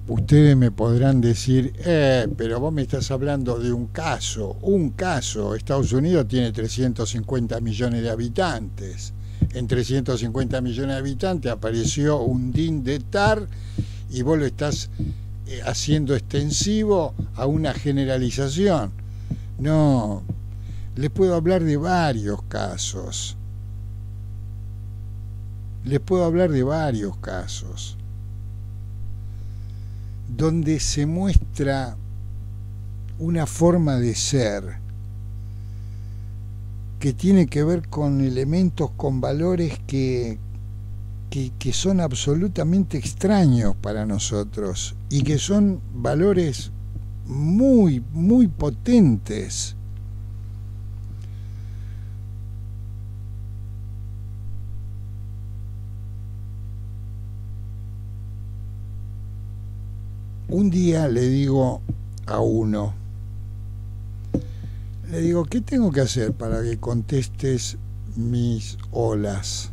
ustedes 0.08 0.56
me 0.56 0.70
podrán 0.70 1.20
decir, 1.20 1.72
eh, 1.78 2.28
pero 2.36 2.60
vos 2.60 2.72
me 2.72 2.82
estás 2.82 3.10
hablando 3.10 3.58
de 3.58 3.72
un 3.72 3.88
caso, 3.88 4.56
un 4.62 4.90
caso. 4.90 5.54
Estados 5.54 5.92
Unidos 5.92 6.28
tiene 6.28 6.52
350 6.52 7.60
millones 7.60 8.02
de 8.02 8.10
habitantes. 8.10 9.12
En 9.52 9.66
350 9.66 10.60
millones 10.60 10.94
de 10.94 10.98
habitantes 10.98 11.52
apareció 11.52 12.20
un 12.20 12.52
DIN 12.52 12.84
de 12.84 13.00
TAR 13.00 13.46
y 14.10 14.22
vos 14.22 14.38
lo 14.38 14.46
estás 14.46 14.90
eh, 15.46 15.60
haciendo 15.64 16.14
extensivo 16.14 17.14
a 17.34 17.46
una 17.46 17.74
generalización. 17.74 18.92
No, 19.58 20.22
les 20.94 21.10
puedo 21.10 21.34
hablar 21.34 21.64
de 21.64 21.76
varios 21.76 22.42
casos. 22.42 23.36
Les 25.84 26.00
puedo 26.00 26.24
hablar 26.24 26.50
de 26.50 26.62
varios 26.62 27.16
casos 27.18 27.96
donde 30.28 30.80
se 30.80 31.06
muestra 31.06 31.96
una 33.18 33.46
forma 33.46 33.96
de 33.96 34.14
ser 34.14 34.78
que 36.98 37.12
tiene 37.12 37.46
que 37.46 37.62
ver 37.62 37.88
con 37.88 38.20
elementos, 38.20 38.90
con 38.96 39.20
valores 39.20 39.78
que, 39.86 40.38
que, 41.30 41.72
son 41.72 42.00
absolutamente 42.00 42.96
extraños 42.96 43.76
para 43.76 44.06
nosotros 44.06 44.96
y 45.10 45.22
que 45.22 45.38
son 45.38 45.80
valores 45.94 46.70
muy, 47.26 48.02
muy 48.12 48.48
potentes. 48.48 49.75
Un 60.48 60.70
día 60.70 61.08
le 61.08 61.22
digo 61.22 61.82
a 62.26 62.38
uno, 62.38 62.94
le 65.10 65.20
digo, 65.20 65.44
¿qué 65.44 65.60
tengo 65.60 65.90
que 65.90 66.02
hacer 66.02 66.34
para 66.34 66.62
que 66.62 66.78
contestes 66.78 67.78
mis 68.14 68.78
olas? 68.92 69.70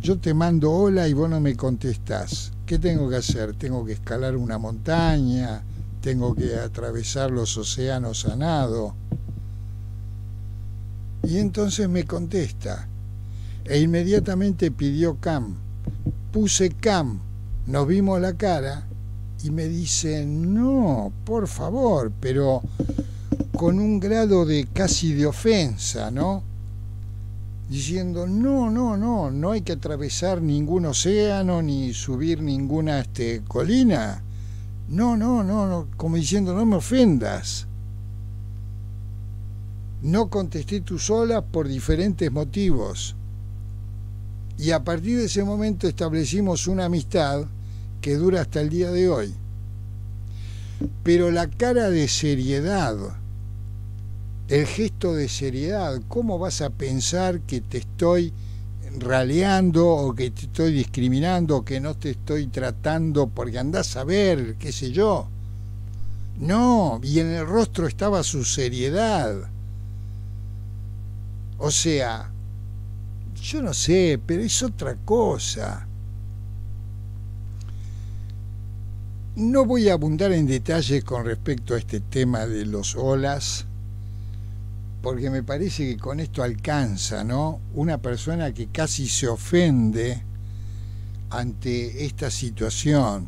Yo 0.00 0.20
te 0.20 0.34
mando 0.34 0.70
hola 0.70 1.08
y 1.08 1.14
vos 1.14 1.28
no 1.28 1.40
me 1.40 1.56
contestás. 1.56 2.52
¿Qué 2.64 2.78
tengo 2.78 3.10
que 3.10 3.16
hacer? 3.16 3.56
¿Tengo 3.56 3.84
que 3.84 3.94
escalar 3.94 4.36
una 4.36 4.56
montaña? 4.56 5.64
¿Tengo 6.00 6.36
que 6.36 6.54
atravesar 6.54 7.32
los 7.32 7.56
océanos 7.58 8.24
a 8.26 8.36
nado? 8.36 8.94
Y 11.24 11.38
entonces 11.38 11.88
me 11.88 12.04
contesta. 12.04 12.86
E 13.64 13.80
inmediatamente 13.80 14.70
pidió 14.70 15.16
Cam. 15.16 15.56
Puse 16.32 16.70
Cam. 16.70 17.18
Nos 17.66 17.88
vimos 17.88 18.20
la 18.20 18.34
cara 18.34 18.86
y 19.42 19.50
me 19.50 19.66
dice, 19.68 20.24
no, 20.26 21.12
por 21.24 21.46
favor, 21.46 22.12
pero 22.20 22.62
con 23.56 23.78
un 23.78 24.00
grado 24.00 24.44
de 24.44 24.66
casi 24.72 25.12
de 25.12 25.26
ofensa, 25.26 26.10
¿no? 26.10 26.42
Diciendo, 27.68 28.26
no, 28.26 28.70
no, 28.70 28.96
no, 28.96 29.30
no 29.30 29.50
hay 29.50 29.62
que 29.62 29.72
atravesar 29.72 30.40
ningún 30.40 30.86
océano 30.86 31.62
ni 31.62 31.92
subir 31.92 32.40
ninguna 32.40 33.00
este, 33.00 33.42
colina. 33.46 34.22
No, 34.88 35.16
no, 35.16 35.42
no, 35.42 35.66
no, 35.66 35.88
como 35.96 36.16
diciendo, 36.16 36.54
no 36.54 36.64
me 36.64 36.76
ofendas. 36.76 37.66
No 40.02 40.28
contesté 40.28 40.80
tú 40.80 40.98
sola 40.98 41.44
por 41.44 41.66
diferentes 41.66 42.30
motivos. 42.30 43.16
Y 44.58 44.70
a 44.70 44.84
partir 44.84 45.18
de 45.18 45.24
ese 45.24 45.42
momento 45.44 45.88
establecimos 45.88 46.66
una 46.66 46.84
amistad 46.84 47.46
que 48.06 48.14
dura 48.14 48.42
hasta 48.42 48.60
el 48.60 48.68
día 48.68 48.92
de 48.92 49.08
hoy. 49.08 49.34
Pero 51.02 51.32
la 51.32 51.50
cara 51.50 51.90
de 51.90 52.06
seriedad, 52.06 52.96
el 54.46 54.64
gesto 54.64 55.12
de 55.12 55.28
seriedad, 55.28 56.00
¿cómo 56.06 56.38
vas 56.38 56.60
a 56.60 56.70
pensar 56.70 57.40
que 57.40 57.60
te 57.60 57.78
estoy 57.78 58.32
raleando 59.00 59.88
o 59.88 60.14
que 60.14 60.30
te 60.30 60.42
estoy 60.42 60.72
discriminando 60.72 61.56
o 61.56 61.64
que 61.64 61.80
no 61.80 61.96
te 61.96 62.10
estoy 62.10 62.46
tratando 62.46 63.26
porque 63.26 63.58
andás 63.58 63.96
a 63.96 64.04
ver, 64.04 64.54
qué 64.54 64.70
sé 64.70 64.92
yo? 64.92 65.26
No, 66.38 67.00
y 67.02 67.18
en 67.18 67.32
el 67.32 67.44
rostro 67.44 67.88
estaba 67.88 68.22
su 68.22 68.44
seriedad. 68.44 69.50
O 71.58 71.72
sea, 71.72 72.30
yo 73.34 73.62
no 73.62 73.74
sé, 73.74 74.20
pero 74.24 74.44
es 74.44 74.62
otra 74.62 74.94
cosa. 74.94 75.88
No 79.36 79.66
voy 79.66 79.90
a 79.90 79.92
abundar 79.92 80.32
en 80.32 80.46
detalles 80.46 81.04
con 81.04 81.26
respecto 81.26 81.74
a 81.74 81.78
este 81.78 82.00
tema 82.00 82.46
de 82.46 82.64
los 82.64 82.96
olas, 82.96 83.66
porque 85.02 85.28
me 85.28 85.42
parece 85.42 85.86
que 85.86 85.98
con 85.98 86.20
esto 86.20 86.42
alcanza, 86.42 87.22
¿no? 87.22 87.60
Una 87.74 87.98
persona 87.98 88.54
que 88.54 88.68
casi 88.68 89.06
se 89.06 89.28
ofende 89.28 90.22
ante 91.28 92.06
esta 92.06 92.30
situación. 92.30 93.26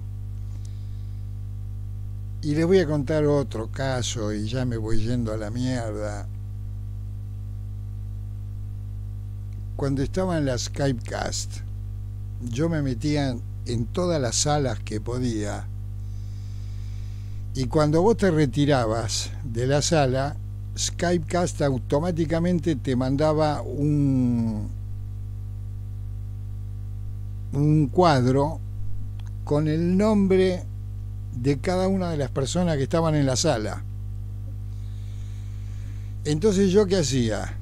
Y 2.40 2.54
les 2.54 2.64
voy 2.64 2.78
a 2.78 2.86
contar 2.86 3.26
otro 3.26 3.70
caso 3.70 4.32
y 4.32 4.48
ya 4.48 4.64
me 4.64 4.78
voy 4.78 5.04
yendo 5.04 5.34
a 5.34 5.36
la 5.36 5.50
mierda. 5.50 6.26
Cuando 9.76 10.02
estaba 10.02 10.38
en 10.38 10.46
la 10.46 10.56
Skypecast, 10.56 11.56
yo 12.50 12.70
me 12.70 12.80
metía 12.80 13.36
en 13.66 13.84
todas 13.92 14.18
las 14.22 14.36
salas 14.36 14.80
que 14.80 15.02
podía 15.02 15.66
y 17.58 17.66
cuando 17.66 18.02
vos 18.02 18.16
te 18.16 18.30
retirabas 18.30 19.32
de 19.42 19.66
la 19.66 19.82
sala, 19.82 20.36
Skypecast 20.78 21.60
automáticamente 21.62 22.76
te 22.76 22.94
mandaba 22.94 23.62
un, 23.62 24.68
un 27.52 27.88
cuadro 27.88 28.60
con 29.42 29.66
el 29.66 29.96
nombre 29.96 30.62
de 31.34 31.58
cada 31.58 31.88
una 31.88 32.12
de 32.12 32.18
las 32.18 32.30
personas 32.30 32.76
que 32.76 32.84
estaban 32.84 33.16
en 33.16 33.26
la 33.26 33.34
sala. 33.34 33.82
Entonces 36.24 36.70
yo 36.70 36.86
qué 36.86 36.98
hacía? 36.98 37.56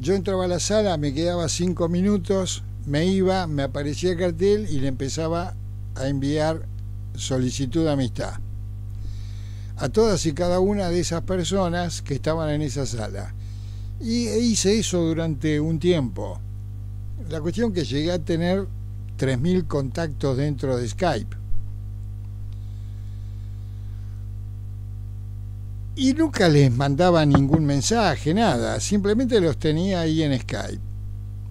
Yo 0.00 0.14
entraba 0.14 0.44
a 0.44 0.48
la 0.48 0.60
sala, 0.60 0.98
me 0.98 1.12
quedaba 1.12 1.48
cinco 1.48 1.88
minutos, 1.88 2.62
me 2.86 3.06
iba, 3.06 3.48
me 3.48 3.64
aparecía 3.64 4.12
el 4.12 4.18
cartel 4.18 4.68
y 4.70 4.78
le 4.78 4.86
empezaba 4.86 5.56
a 5.96 6.06
enviar 6.06 6.64
solicitud 7.16 7.82
de 7.82 7.90
amistad 7.90 8.45
a 9.76 9.88
todas 9.88 10.24
y 10.26 10.32
cada 10.32 10.60
una 10.60 10.88
de 10.88 11.00
esas 11.00 11.22
personas 11.22 12.02
que 12.02 12.14
estaban 12.14 12.50
en 12.50 12.62
esa 12.62 12.86
sala. 12.86 13.34
Y 14.00 14.26
e 14.28 14.38
hice 14.38 14.78
eso 14.78 15.02
durante 15.02 15.60
un 15.60 15.78
tiempo. 15.78 16.40
La 17.30 17.40
cuestión 17.40 17.72
que 17.72 17.84
llegué 17.84 18.12
a 18.12 18.18
tener 18.18 18.66
3.000 19.18 19.66
contactos 19.66 20.36
dentro 20.36 20.76
de 20.76 20.88
Skype. 20.88 21.36
Y 25.96 26.12
nunca 26.12 26.48
les 26.48 26.70
mandaba 26.70 27.24
ningún 27.24 27.64
mensaje, 27.64 28.34
nada, 28.34 28.80
simplemente 28.80 29.40
los 29.40 29.56
tenía 29.56 30.00
ahí 30.00 30.22
en 30.22 30.38
Skype. 30.38 30.80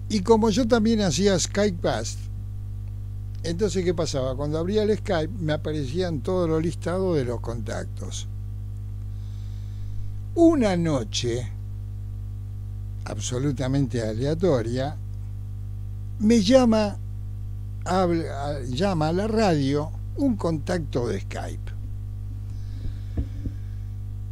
Y 0.08 0.20
como 0.20 0.50
yo 0.50 0.68
también 0.68 1.00
hacía 1.00 1.36
Skype 1.36 1.78
Past, 1.82 2.20
entonces, 3.46 3.84
¿qué 3.84 3.94
pasaba? 3.94 4.34
Cuando 4.34 4.58
abría 4.58 4.82
el 4.82 4.96
Skype 4.96 5.32
me 5.38 5.52
aparecían 5.52 6.20
todos 6.20 6.48
los 6.48 6.60
listados 6.60 7.16
de 7.16 7.24
los 7.24 7.40
contactos. 7.40 8.26
Una 10.34 10.76
noche, 10.76 11.48
absolutamente 13.04 14.02
aleatoria, 14.02 14.96
me 16.18 16.42
llama, 16.42 16.96
llama 18.68 19.08
a 19.08 19.12
la 19.12 19.28
radio 19.28 19.92
un 20.16 20.36
contacto 20.36 21.06
de 21.06 21.20
Skype. 21.20 21.72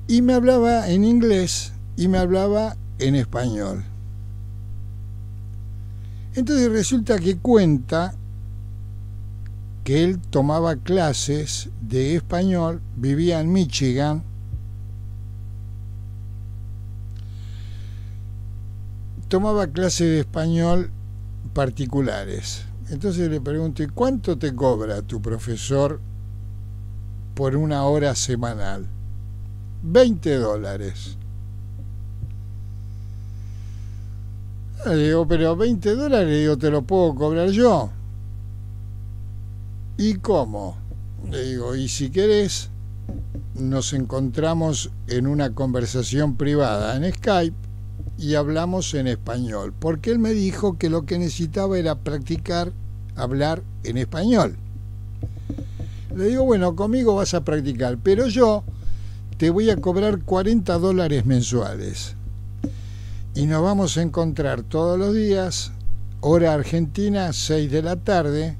Y 0.09 0.23
me 0.23 0.35
hablaba 0.35 0.89
en 0.91 1.05
inglés 1.05 1.73
y 1.97 2.09
me 2.09 2.19
hablaba 2.19 2.77
en 2.99 3.15
español. 3.15 3.85
Entonces 6.35 6.69
resulta 6.73 7.19
que 7.21 7.39
cuenta 7.39 8.17
que 9.85 10.03
él 10.03 10.19
tomaba 10.19 10.77
clases 10.77 11.69
de 11.83 12.17
español, 12.17 12.81
vivía 12.97 13.41
en 13.41 13.53
Michigan, 13.53 14.25
tomaba 19.29 19.67
clases 19.67 20.09
de 20.09 20.21
español 20.21 20.91
particulares. 21.53 22.65
Entonces 22.89 23.31
le 23.31 23.43
pregunto, 23.43 23.83
¿y 23.83 23.89
cuánto 23.89 24.39
te 24.39 24.55
cobra 24.55 25.03
tu 25.03 25.21
profesor 25.21 26.01
por 27.35 27.55
una 27.55 27.85
hora 27.85 28.15
semanal? 28.15 28.87
20 29.83 30.37
dólares. 30.37 31.19
Le 34.87 34.97
digo, 34.97 35.29
pero 35.29 35.57
20 35.57 35.95
dólares, 35.95 36.39
digo, 36.39 36.57
te 36.57 36.71
lo 36.71 36.83
puedo 36.83 37.15
cobrar 37.15 37.51
yo. 37.51 37.91
¿Y 39.97 40.15
cómo? 40.15 40.77
Le 41.31 41.45
digo, 41.45 41.77
y 41.77 41.89
si 41.89 42.11
querés, 42.11 42.71
nos 43.55 43.93
encontramos 43.93 44.91
en 45.07 45.29
una 45.29 45.55
conversación 45.55 46.37
privada 46.37 46.97
en 46.97 47.13
Skype 47.13 47.57
y 48.19 48.35
hablamos 48.35 48.93
en 48.95 49.07
español, 49.07 49.73
porque 49.79 50.11
él 50.11 50.19
me 50.19 50.33
dijo 50.33 50.79
que 50.79 50.91
lo 50.91 51.07
que 51.07 51.19
necesitaba 51.19 51.79
era 51.79 51.95
practicar 52.01 52.73
hablar 53.15 53.63
en 53.85 53.99
español. 53.99 54.57
Le 56.15 56.27
digo, 56.27 56.45
bueno, 56.45 56.75
conmigo 56.75 57.15
vas 57.15 57.35
a 57.35 57.45
practicar, 57.45 57.99
pero 57.99 58.27
yo 58.27 58.65
te 59.37 59.51
voy 59.51 59.71
a 59.71 59.77
cobrar 59.77 60.23
40 60.23 60.77
dólares 60.79 61.25
mensuales. 61.25 62.17
Y 63.37 63.47
nos 63.47 63.63
vamos 63.63 63.97
a 63.97 64.03
encontrar 64.03 64.63
todos 64.63 64.99
los 64.99 65.15
días, 65.15 65.73
hora 66.21 66.53
argentina, 66.55 67.33
6 67.33 67.71
de 67.71 67.83
la 67.83 67.97
tarde, 67.97 68.57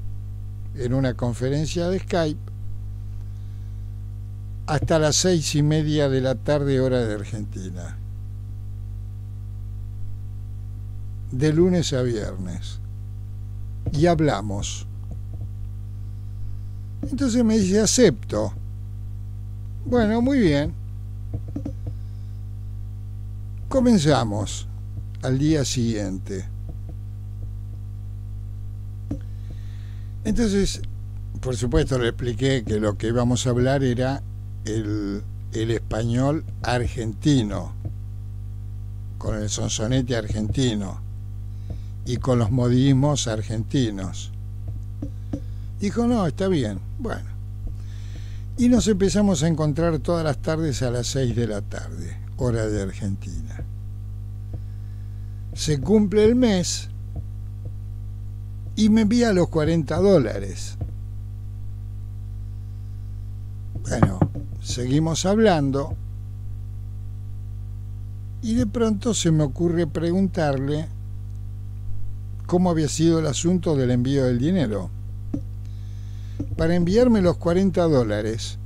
en 0.77 0.93
una 0.93 1.13
conferencia 1.13 1.89
de 1.89 1.99
Skype, 1.99 2.51
hasta 4.67 4.99
las 4.99 5.15
seis 5.15 5.55
y 5.55 5.61
media 5.61 6.09
de 6.09 6.21
la 6.21 6.35
tarde, 6.35 6.79
hora 6.79 7.05
de 7.05 7.13
Argentina. 7.13 7.97
De 11.31 11.53
lunes 11.53 11.93
a 11.93 12.01
viernes. 12.01 12.79
Y 13.91 14.07
hablamos. 14.07 14.87
Entonces 17.03 17.43
me 17.43 17.59
dice, 17.59 17.79
acepto. 17.79 18.53
Bueno, 19.85 20.21
muy 20.21 20.39
bien. 20.39 20.73
Comenzamos 23.69 24.67
al 25.21 25.37
día 25.37 25.63
siguiente. 25.63 26.54
Entonces, 30.25 30.81
por 31.39 31.55
supuesto, 31.55 31.99
le 31.99 32.09
expliqué 32.09 32.63
que 32.63 32.79
lo 32.79 32.97
que 32.97 33.07
íbamos 33.07 33.45
a 33.45 33.51
hablar 33.51 33.83
era 33.83 34.23
el, 34.65 35.23
español 35.53 36.43
argentino, 36.63 37.73
con 39.19 39.37
el 39.37 39.49
sonsonete 39.49 40.15
argentino 40.15 40.99
y 42.05 42.17
con 42.17 42.39
los 42.39 42.49
modismos 42.51 43.27
argentinos. 43.27 44.31
Dijo, 45.79 46.07
no, 46.07 46.25
está 46.25 46.47
bien. 46.47 46.79
Bueno. 46.99 47.29
Y 48.57 48.67
nos 48.67 48.87
empezamos 48.87 49.43
a 49.43 49.47
encontrar 49.47 49.99
todas 49.99 50.23
las 50.23 50.37
tardes 50.39 50.81
a 50.81 50.89
las 50.89 51.07
6 51.07 51.35
de 51.35 51.47
la 51.47 51.61
tarde, 51.61 52.17
hora 52.37 52.65
de 52.65 52.81
Argentina. 52.81 53.63
Se 55.53 55.79
cumple 55.79 56.25
el 56.25 56.35
mes 56.35 56.89
y 58.75 58.89
me 58.89 59.01
envía 59.01 59.33
los 59.33 59.49
40 59.49 59.97
dólares. 59.97 60.77
Bueno, 63.87 64.19
seguimos 64.61 65.25
hablando 65.25 65.95
y 68.41 68.55
de 68.55 68.65
pronto 68.65 69.13
se 69.13 69.31
me 69.31 69.43
ocurre 69.43 69.87
preguntarle 69.87 70.87
cómo 72.45 72.69
había 72.69 72.89
sido 72.89 73.19
el 73.19 73.27
asunto 73.27 73.75
del 73.75 73.91
envío 73.91 74.25
del 74.25 74.39
dinero. 74.39 74.89
Para 76.57 76.75
enviarme 76.75 77.21
los 77.21 77.37
40 77.37 77.83
dólares 77.83 78.57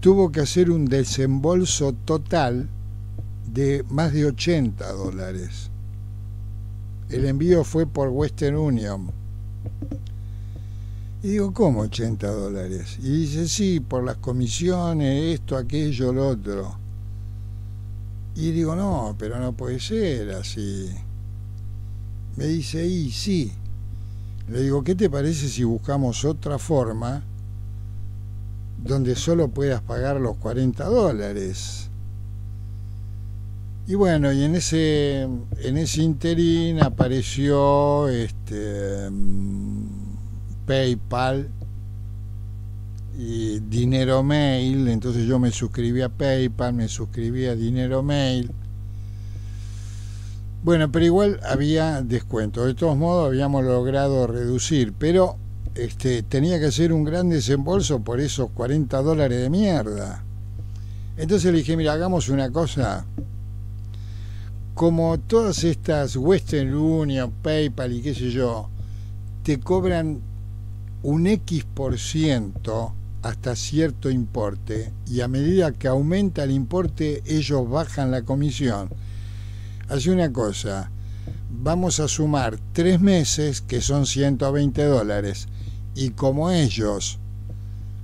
tuvo 0.00 0.30
que 0.30 0.40
hacer 0.40 0.70
un 0.70 0.86
desembolso 0.86 1.92
total 2.04 2.68
de 3.52 3.84
más 3.90 4.12
de 4.12 4.26
80 4.26 4.92
dólares. 4.92 5.70
El 7.08 7.24
envío 7.24 7.64
fue 7.64 7.86
por 7.86 8.08
Western 8.08 8.56
Union. 8.56 9.17
Y 11.22 11.28
digo, 11.28 11.52
¿cómo 11.52 11.80
80 11.80 12.30
dólares? 12.30 12.98
Y 13.00 13.10
dice, 13.10 13.48
sí, 13.48 13.80
por 13.80 14.04
las 14.04 14.18
comisiones, 14.18 15.40
esto, 15.40 15.56
aquello, 15.56 16.12
lo 16.12 16.28
otro. 16.28 16.76
Y 18.36 18.52
digo, 18.52 18.76
no, 18.76 19.16
pero 19.18 19.40
no 19.40 19.52
puede 19.52 19.80
ser 19.80 20.30
así. 20.30 20.88
Me 22.36 22.46
dice, 22.46 22.86
y 22.86 23.10
sí. 23.10 23.52
Le 24.48 24.62
digo, 24.62 24.84
¿qué 24.84 24.94
te 24.94 25.10
parece 25.10 25.48
si 25.48 25.64
buscamos 25.64 26.24
otra 26.24 26.56
forma 26.56 27.24
donde 28.82 29.16
solo 29.16 29.48
puedas 29.48 29.82
pagar 29.82 30.20
los 30.20 30.36
40 30.36 30.84
dólares? 30.84 31.90
Y 33.88 33.94
bueno, 33.94 34.30
y 34.34 34.44
en 34.44 34.54
ese, 34.54 35.22
en 35.22 35.78
ese 35.78 36.02
interín 36.02 36.82
apareció 36.82 38.06
este 38.10 39.08
PayPal 40.66 41.48
y 43.18 43.60
Dinero 43.60 44.22
Mail, 44.22 44.88
entonces 44.88 45.26
yo 45.26 45.38
me 45.38 45.50
suscribí 45.50 46.02
a 46.02 46.10
PayPal, 46.10 46.74
me 46.74 46.86
suscribí 46.86 47.46
a 47.46 47.56
Dinero 47.56 48.02
Mail. 48.02 48.50
Bueno, 50.62 50.92
pero 50.92 51.06
igual 51.06 51.40
había 51.42 52.02
descuento. 52.02 52.66
De 52.66 52.74
todos 52.74 52.94
modos 52.94 53.28
habíamos 53.28 53.64
logrado 53.64 54.26
reducir, 54.26 54.92
pero 54.98 55.36
este, 55.74 56.22
tenía 56.24 56.60
que 56.60 56.66
hacer 56.66 56.92
un 56.92 57.04
gran 57.04 57.30
desembolso 57.30 58.00
por 58.00 58.20
esos 58.20 58.50
40 58.50 59.00
dólares 59.00 59.40
de 59.40 59.48
mierda. 59.48 60.24
Entonces 61.16 61.50
le 61.52 61.60
dije, 61.60 61.74
mira, 61.74 61.94
hagamos 61.94 62.28
una 62.28 62.50
cosa. 62.50 63.06
Como 64.78 65.18
todas 65.18 65.64
estas 65.64 66.14
Western 66.14 66.72
Union, 66.72 67.32
PayPal 67.42 67.94
y 67.94 68.00
qué 68.00 68.14
sé 68.14 68.30
yo, 68.30 68.68
te 69.42 69.58
cobran 69.58 70.20
un 71.02 71.26
X 71.26 71.66
por 71.74 71.98
ciento 71.98 72.92
hasta 73.22 73.56
cierto 73.56 74.08
importe 74.08 74.92
y 75.08 75.20
a 75.20 75.26
medida 75.26 75.72
que 75.72 75.88
aumenta 75.88 76.44
el 76.44 76.52
importe 76.52 77.24
ellos 77.26 77.68
bajan 77.68 78.12
la 78.12 78.22
comisión. 78.22 78.88
Hace 79.88 80.12
una 80.12 80.32
cosa, 80.32 80.92
vamos 81.50 81.98
a 81.98 82.06
sumar 82.06 82.56
tres 82.72 83.00
meses 83.00 83.60
que 83.60 83.80
son 83.80 84.06
120 84.06 84.84
dólares 84.84 85.48
y 85.96 86.10
como 86.10 86.52
ellos 86.52 87.18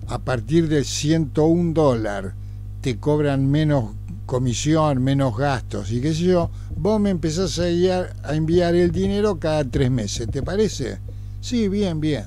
a 0.08 0.18
partir 0.18 0.66
del 0.68 0.84
101 0.84 1.72
dólar 1.72 2.34
te 2.80 2.98
cobran 2.98 3.48
menos 3.48 3.92
comisión, 4.26 5.02
menos 5.02 5.36
gastos 5.36 5.90
y 5.92 6.00
qué 6.00 6.14
sé 6.14 6.24
yo, 6.24 6.50
vos 6.76 7.00
me 7.00 7.10
empezás 7.10 7.58
a, 7.58 7.64
a 7.64 8.34
enviar 8.34 8.74
el 8.74 8.90
dinero 8.90 9.38
cada 9.38 9.64
tres 9.64 9.90
meses, 9.90 10.28
¿te 10.30 10.42
parece? 10.42 10.98
Sí, 11.40 11.68
bien, 11.68 12.00
bien. 12.00 12.24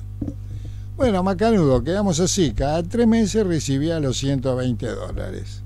Bueno, 0.98 1.22
macanudo, 1.22 1.84
quedamos 1.84 2.18
así. 2.18 2.50
Cada 2.52 2.82
tres 2.82 3.06
meses 3.06 3.46
recibía 3.46 4.00
los 4.00 4.18
120 4.18 4.86
dólares. 4.86 5.62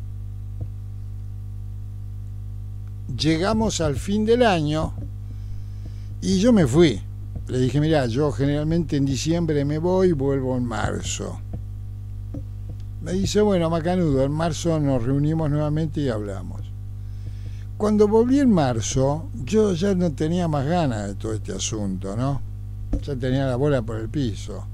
Llegamos 3.17 3.81
al 3.81 3.97
fin 3.97 4.27
del 4.27 4.43
año 4.43 4.93
y 6.21 6.39
yo 6.39 6.53
me 6.53 6.67
fui. 6.67 7.01
Le 7.49 7.59
dije, 7.59 7.81
mira, 7.81 8.07
yo 8.07 8.31
generalmente 8.31 8.97
en 8.97 9.07
diciembre 9.07 9.65
me 9.65 9.79
voy 9.79 10.13
vuelvo 10.13 10.55
en 10.57 10.65
marzo. 10.65 11.41
Me 13.03 13.13
dice, 13.13 13.41
bueno, 13.41 13.69
Macanudo, 13.69 14.25
en 14.25 14.33
marzo 14.33 14.79
nos 14.79 15.03
reunimos 15.03 15.51
nuevamente 15.51 16.01
y 16.01 16.09
hablamos. 16.09 16.61
Cuando 17.77 18.07
volví 18.07 18.39
en 18.39 18.51
marzo, 18.51 19.29
yo 19.45 19.75
ya 19.75 19.95
no 19.95 20.13
tenía 20.13 20.47
más 20.47 20.67
ganas 20.67 21.09
de 21.09 21.15
todo 21.17 21.35
este 21.35 21.53
asunto, 21.53 22.17
¿no? 22.17 22.41
Ya 23.03 23.17
tenía 23.17 23.47
la 23.47 23.57
bola 23.57 23.83
por 23.83 23.97
el 23.99 24.09
piso 24.09 24.67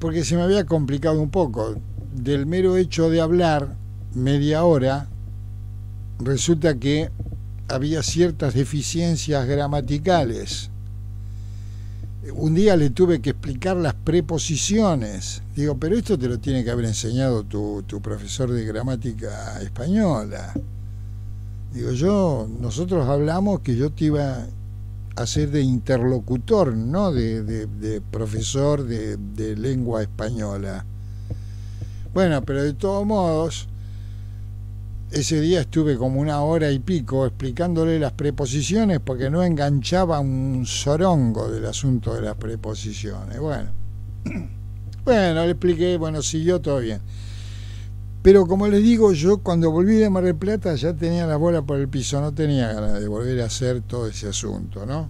porque 0.00 0.24
se 0.24 0.34
me 0.34 0.42
había 0.42 0.64
complicado 0.64 1.20
un 1.20 1.30
poco. 1.30 1.76
Del 2.12 2.46
mero 2.46 2.76
hecho 2.76 3.08
de 3.10 3.20
hablar 3.20 3.76
media 4.14 4.64
hora, 4.64 5.06
resulta 6.18 6.74
que 6.74 7.10
había 7.68 8.02
ciertas 8.02 8.54
deficiencias 8.54 9.46
gramaticales. 9.46 10.70
Un 12.34 12.54
día 12.54 12.76
le 12.76 12.90
tuve 12.90 13.20
que 13.20 13.30
explicar 13.30 13.76
las 13.76 13.94
preposiciones. 13.94 15.42
Digo, 15.56 15.78
pero 15.78 15.96
esto 15.96 16.18
te 16.18 16.28
lo 16.28 16.38
tiene 16.38 16.62
que 16.62 16.70
haber 16.70 16.84
enseñado 16.84 17.44
tu, 17.44 17.82
tu 17.86 18.00
profesor 18.02 18.50
de 18.50 18.64
gramática 18.64 19.60
española. 19.62 20.52
Digo, 21.72 21.92
yo, 21.92 22.48
nosotros 22.60 23.08
hablamos 23.08 23.60
que 23.60 23.76
yo 23.76 23.90
te 23.90 24.06
iba 24.06 24.46
hacer 25.16 25.50
de 25.50 25.62
interlocutor, 25.62 26.74
no 26.74 27.12
de, 27.12 28.02
profesor 28.10 28.84
de, 28.84 29.16
de, 29.16 29.56
lengua 29.56 30.02
española. 30.02 30.84
Bueno, 32.12 32.42
pero 32.42 32.62
de 32.62 32.74
todos 32.74 33.06
modos, 33.06 33.68
ese 35.10 35.40
día 35.40 35.62
estuve 35.62 35.96
como 35.96 36.20
una 36.20 36.40
hora 36.42 36.70
y 36.70 36.78
pico 36.78 37.26
explicándole 37.26 37.98
las 37.98 38.12
preposiciones 38.12 39.00
porque 39.00 39.28
no 39.28 39.42
enganchaba 39.42 40.20
un 40.20 40.64
sorongo 40.66 41.50
del 41.50 41.66
asunto 41.66 42.14
de 42.14 42.22
las 42.22 42.36
preposiciones. 42.36 43.38
Bueno, 43.40 43.70
bueno, 45.04 45.44
le 45.44 45.50
expliqué, 45.50 45.96
bueno, 45.96 46.22
siguió 46.22 46.60
todo 46.60 46.78
bien. 46.78 47.00
Pero 48.22 48.46
como 48.46 48.68
les 48.68 48.82
digo, 48.82 49.12
yo 49.12 49.38
cuando 49.38 49.70
volví 49.70 49.96
de 49.96 50.10
Mar 50.10 50.24
del 50.24 50.36
Plata 50.36 50.74
ya 50.74 50.94
tenía 50.94 51.26
la 51.26 51.36
bola 51.36 51.62
por 51.62 51.78
el 51.78 51.88
piso, 51.88 52.20
no 52.20 52.32
tenía 52.32 52.72
ganas 52.72 53.00
de 53.00 53.08
volver 53.08 53.40
a 53.40 53.46
hacer 53.46 53.80
todo 53.80 54.06
ese 54.06 54.28
asunto, 54.28 54.84
¿no? 54.84 55.08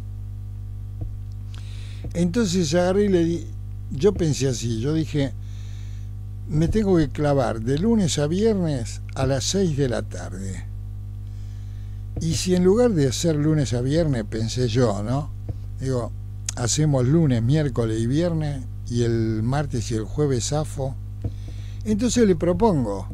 Entonces 2.15 2.73
agarré 2.75 3.05
y 3.05 3.09
le 3.09 3.25
di, 3.25 3.47
yo 3.91 4.15
pensé 4.15 4.49
así, 4.49 4.81
yo 4.81 4.95
dije, 4.95 5.33
me 6.51 6.67
tengo 6.67 6.97
que 6.97 7.09
clavar 7.09 7.61
de 7.61 7.79
lunes 7.79 8.19
a 8.19 8.27
viernes 8.27 9.03
a 9.15 9.25
las 9.25 9.45
6 9.45 9.77
de 9.77 9.89
la 9.89 10.03
tarde. 10.03 10.65
Y 12.21 12.35
si 12.35 12.57
en 12.57 12.65
lugar 12.65 12.91
de 12.91 13.07
hacer 13.07 13.37
lunes 13.37 13.73
a 13.73 13.81
viernes, 13.81 14.25
pensé 14.29 14.67
yo, 14.67 15.01
¿no? 15.05 15.31
Digo, 15.81 16.11
hacemos 16.57 17.07
lunes, 17.07 17.41
miércoles 17.41 18.01
y 18.01 18.09
viernes 18.09 18.65
y 18.89 19.05
el 19.05 19.45
martes 19.45 19.93
y 19.93 19.95
el 19.95 20.03
jueves 20.03 20.53
AFO. 20.53 20.97
Entonces 21.85 22.27
le 22.27 22.35
propongo, 22.35 23.07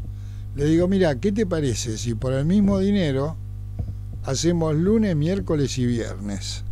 le 0.54 0.64
digo, 0.64 0.88
mira, 0.88 1.16
¿qué 1.16 1.30
te 1.30 1.44
parece 1.44 1.98
si 1.98 2.14
por 2.14 2.32
el 2.32 2.46
mismo 2.46 2.78
dinero 2.78 3.36
hacemos 4.24 4.74
lunes, 4.74 5.14
miércoles 5.14 5.76
y 5.76 5.84
viernes 5.84 6.64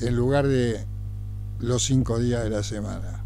en 0.00 0.16
lugar 0.16 0.48
de 0.48 0.84
los 1.60 1.84
cinco 1.84 2.18
días 2.18 2.42
de 2.42 2.50
la 2.50 2.64
semana? 2.64 3.23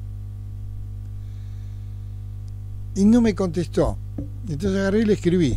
Y 2.99 3.05
no 3.05 3.21
me 3.21 3.33
contestó. 3.33 3.97
Entonces 4.49 4.81
agarré 4.81 5.03
y 5.03 5.05
le 5.05 5.13
escribí. 5.13 5.57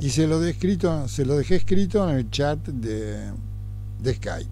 Y 0.00 0.10
se 0.10 0.26
lo, 0.26 0.44
escrito, 0.44 1.08
se 1.08 1.24
lo 1.24 1.38
dejé 1.38 1.56
escrito 1.56 2.06
en 2.06 2.16
el 2.16 2.30
chat 2.30 2.58
de, 2.58 3.30
de 4.02 4.14
Skype. 4.14 4.50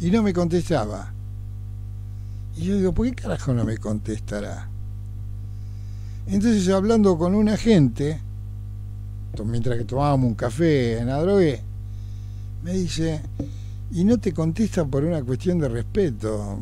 Y 0.00 0.10
no 0.10 0.24
me 0.24 0.32
contestaba. 0.32 1.12
Y 2.56 2.64
yo 2.64 2.76
digo, 2.78 2.92
¿por 2.92 3.06
qué 3.06 3.14
carajo 3.14 3.54
no 3.54 3.64
me 3.64 3.78
contestará? 3.78 4.68
Entonces 6.26 6.68
hablando 6.68 7.16
con 7.16 7.36
un 7.36 7.48
agente, 7.48 8.20
mientras 9.44 9.78
que 9.78 9.84
tomábamos 9.84 10.30
un 10.30 10.34
café 10.34 10.98
en 10.98 11.10
Adrogué, 11.10 11.60
me 12.64 12.72
dice, 12.72 13.22
y 13.92 14.02
no 14.02 14.18
te 14.18 14.34
contesta 14.34 14.84
por 14.84 15.04
una 15.04 15.22
cuestión 15.22 15.60
de 15.60 15.68
respeto. 15.68 16.58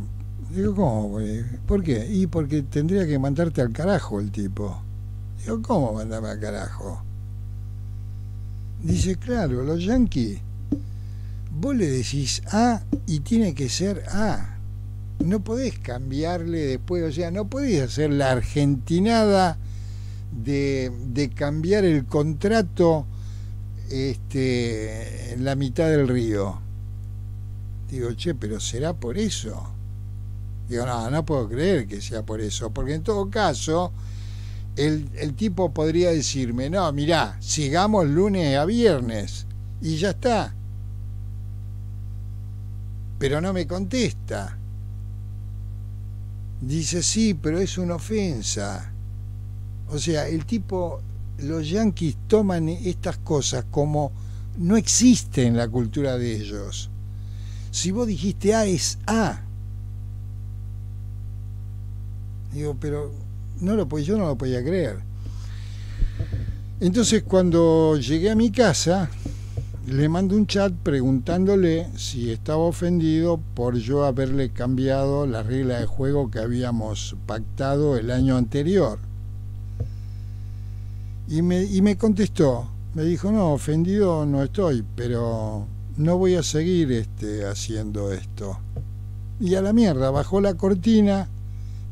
Digo, 0.54 0.74
¿cómo? 0.74 1.18
¿Por 1.66 1.82
qué? 1.82 2.06
Y 2.10 2.26
porque 2.26 2.62
tendría 2.62 3.06
que 3.06 3.18
mandarte 3.18 3.60
al 3.60 3.72
carajo 3.72 4.20
el 4.20 4.30
tipo. 4.30 4.82
Digo, 5.42 5.62
¿cómo 5.62 5.92
mandarme 5.92 6.28
al 6.28 6.40
carajo? 6.40 7.02
Dice, 8.82 9.16
claro, 9.16 9.62
los 9.62 9.84
yanquis, 9.84 10.40
vos 11.60 11.76
le 11.76 11.86
decís 11.86 12.42
A 12.50 12.82
y 13.06 13.20
tiene 13.20 13.54
que 13.54 13.68
ser 13.68 14.02
A 14.08 14.60
no 15.24 15.40
podés 15.40 15.78
cambiarle 15.78 16.58
después, 16.60 17.04
o 17.04 17.12
sea, 17.12 17.30
no 17.30 17.48
podés 17.48 17.82
hacer 17.82 18.10
la 18.10 18.30
argentinada 18.30 19.58
de, 20.44 20.90
de 21.06 21.28
cambiar 21.30 21.84
el 21.84 22.06
contrato 22.06 23.06
este, 23.90 25.34
en 25.34 25.44
la 25.44 25.54
mitad 25.54 25.88
del 25.88 26.08
río. 26.08 26.60
Digo, 27.90 28.12
che, 28.14 28.34
pero 28.34 28.60
será 28.60 28.94
por 28.94 29.18
eso. 29.18 29.70
Digo, 30.70 30.86
no, 30.86 31.10
no 31.10 31.26
puedo 31.26 31.48
creer 31.48 31.88
que 31.88 32.00
sea 32.00 32.22
por 32.22 32.40
eso, 32.40 32.70
porque 32.70 32.94
en 32.94 33.02
todo 33.02 33.28
caso, 33.28 33.90
el, 34.76 35.10
el 35.16 35.34
tipo 35.34 35.74
podría 35.74 36.12
decirme, 36.12 36.70
no, 36.70 36.92
mirá, 36.92 37.36
sigamos 37.40 38.06
lunes 38.06 38.56
a 38.56 38.64
viernes 38.64 39.46
y 39.82 39.96
ya 39.96 40.10
está. 40.10 40.54
Pero 43.18 43.40
no 43.40 43.52
me 43.52 43.66
contesta. 43.66 44.56
Dice, 46.60 47.02
sí, 47.02 47.34
pero 47.34 47.58
es 47.58 47.76
una 47.76 47.96
ofensa. 47.96 48.92
O 49.88 49.98
sea, 49.98 50.28
el 50.28 50.46
tipo, 50.46 51.02
los 51.38 51.68
yanquis 51.68 52.16
toman 52.28 52.68
estas 52.68 53.18
cosas 53.18 53.64
como 53.72 54.12
no 54.56 54.76
existe 54.76 55.46
en 55.46 55.56
la 55.56 55.66
cultura 55.66 56.16
de 56.16 56.36
ellos. 56.36 56.90
Si 57.72 57.90
vos 57.90 58.06
dijiste 58.06 58.54
A 58.54 58.66
es 58.66 58.98
A. 59.08 59.42
Digo, 62.52 62.76
pero 62.80 63.12
no 63.60 63.74
lo 63.74 63.98
yo 63.98 64.16
no 64.16 64.26
lo 64.26 64.36
podía 64.36 64.62
creer. 64.62 64.98
Entonces 66.80 67.22
cuando 67.22 67.96
llegué 67.96 68.30
a 68.30 68.34
mi 68.34 68.50
casa, 68.50 69.10
le 69.86 70.08
mando 70.08 70.36
un 70.36 70.46
chat 70.46 70.72
preguntándole 70.72 71.88
si 71.96 72.30
estaba 72.30 72.62
ofendido 72.62 73.40
por 73.54 73.76
yo 73.76 74.04
haberle 74.04 74.50
cambiado 74.50 75.26
la 75.26 75.42
regla 75.42 75.80
de 75.80 75.86
juego 75.86 76.30
que 76.30 76.38
habíamos 76.38 77.16
pactado 77.26 77.96
el 77.96 78.10
año 78.10 78.36
anterior. 78.36 78.98
Y 81.28 81.42
me, 81.42 81.64
y 81.64 81.82
me 81.82 81.96
contestó, 81.96 82.68
me 82.94 83.04
dijo, 83.04 83.30
no, 83.30 83.52
ofendido 83.52 84.26
no 84.26 84.42
estoy, 84.42 84.84
pero 84.96 85.66
no 85.96 86.18
voy 86.18 86.34
a 86.34 86.42
seguir 86.42 86.90
este, 86.92 87.44
haciendo 87.44 88.12
esto. 88.12 88.58
Y 89.38 89.54
a 89.54 89.62
la 89.62 89.72
mierda, 89.72 90.10
bajó 90.10 90.40
la 90.40 90.54
cortina 90.54 91.28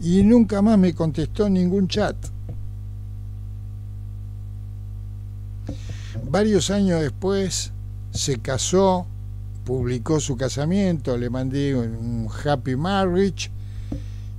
y 0.01 0.23
nunca 0.23 0.63
más 0.63 0.79
me 0.79 0.95
contestó 0.95 1.49
ningún 1.49 1.89
chat. 1.89 2.17
Varios 6.31 6.71
años 6.71 7.01
después, 7.01 7.73
se 8.11 8.39
casó, 8.39 9.07
publicó 9.65 10.21
su 10.21 10.37
casamiento, 10.37 11.17
le 11.17 11.31
mandé 11.31 11.75
un 11.75 12.29
happy 12.45 12.77
marriage 12.77 13.51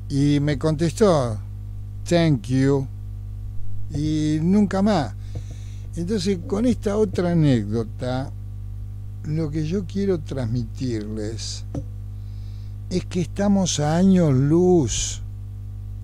y 0.09 0.39
me 0.39 0.57
contestó, 0.57 1.39
thank 2.07 2.47
you, 2.47 2.87
y 3.93 4.39
nunca 4.41 4.81
más. 4.81 5.13
Entonces, 5.95 6.39
con 6.47 6.65
esta 6.65 6.97
otra 6.97 7.31
anécdota, 7.31 8.31
lo 9.25 9.51
que 9.51 9.67
yo 9.67 9.85
quiero 9.85 10.19
transmitirles 10.19 11.65
es 12.89 13.05
que 13.05 13.21
estamos 13.21 13.79
a 13.79 13.97
años 13.97 14.33
luz 14.33 15.21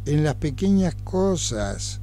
en 0.06 0.24
las 0.24 0.36
pequeñas 0.36 0.96
cosas 0.96 2.02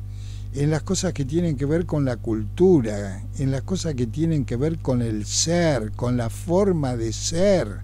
en 0.55 0.71
las 0.71 0.83
cosas 0.83 1.12
que 1.12 1.25
tienen 1.25 1.57
que 1.57 1.65
ver 1.65 1.87
con 1.87 2.05
la 2.05 2.17
cultura, 2.17 3.23
en 3.38 3.51
las 3.51 3.62
cosas 3.62 3.95
que 3.95 4.07
tienen 4.07 4.45
que 4.45 4.57
ver 4.57 4.79
con 4.79 5.01
el 5.01 5.25
ser, 5.25 5.93
con 5.93 6.17
la 6.17 6.29
forma 6.29 6.97
de 6.97 7.12
ser. 7.12 7.81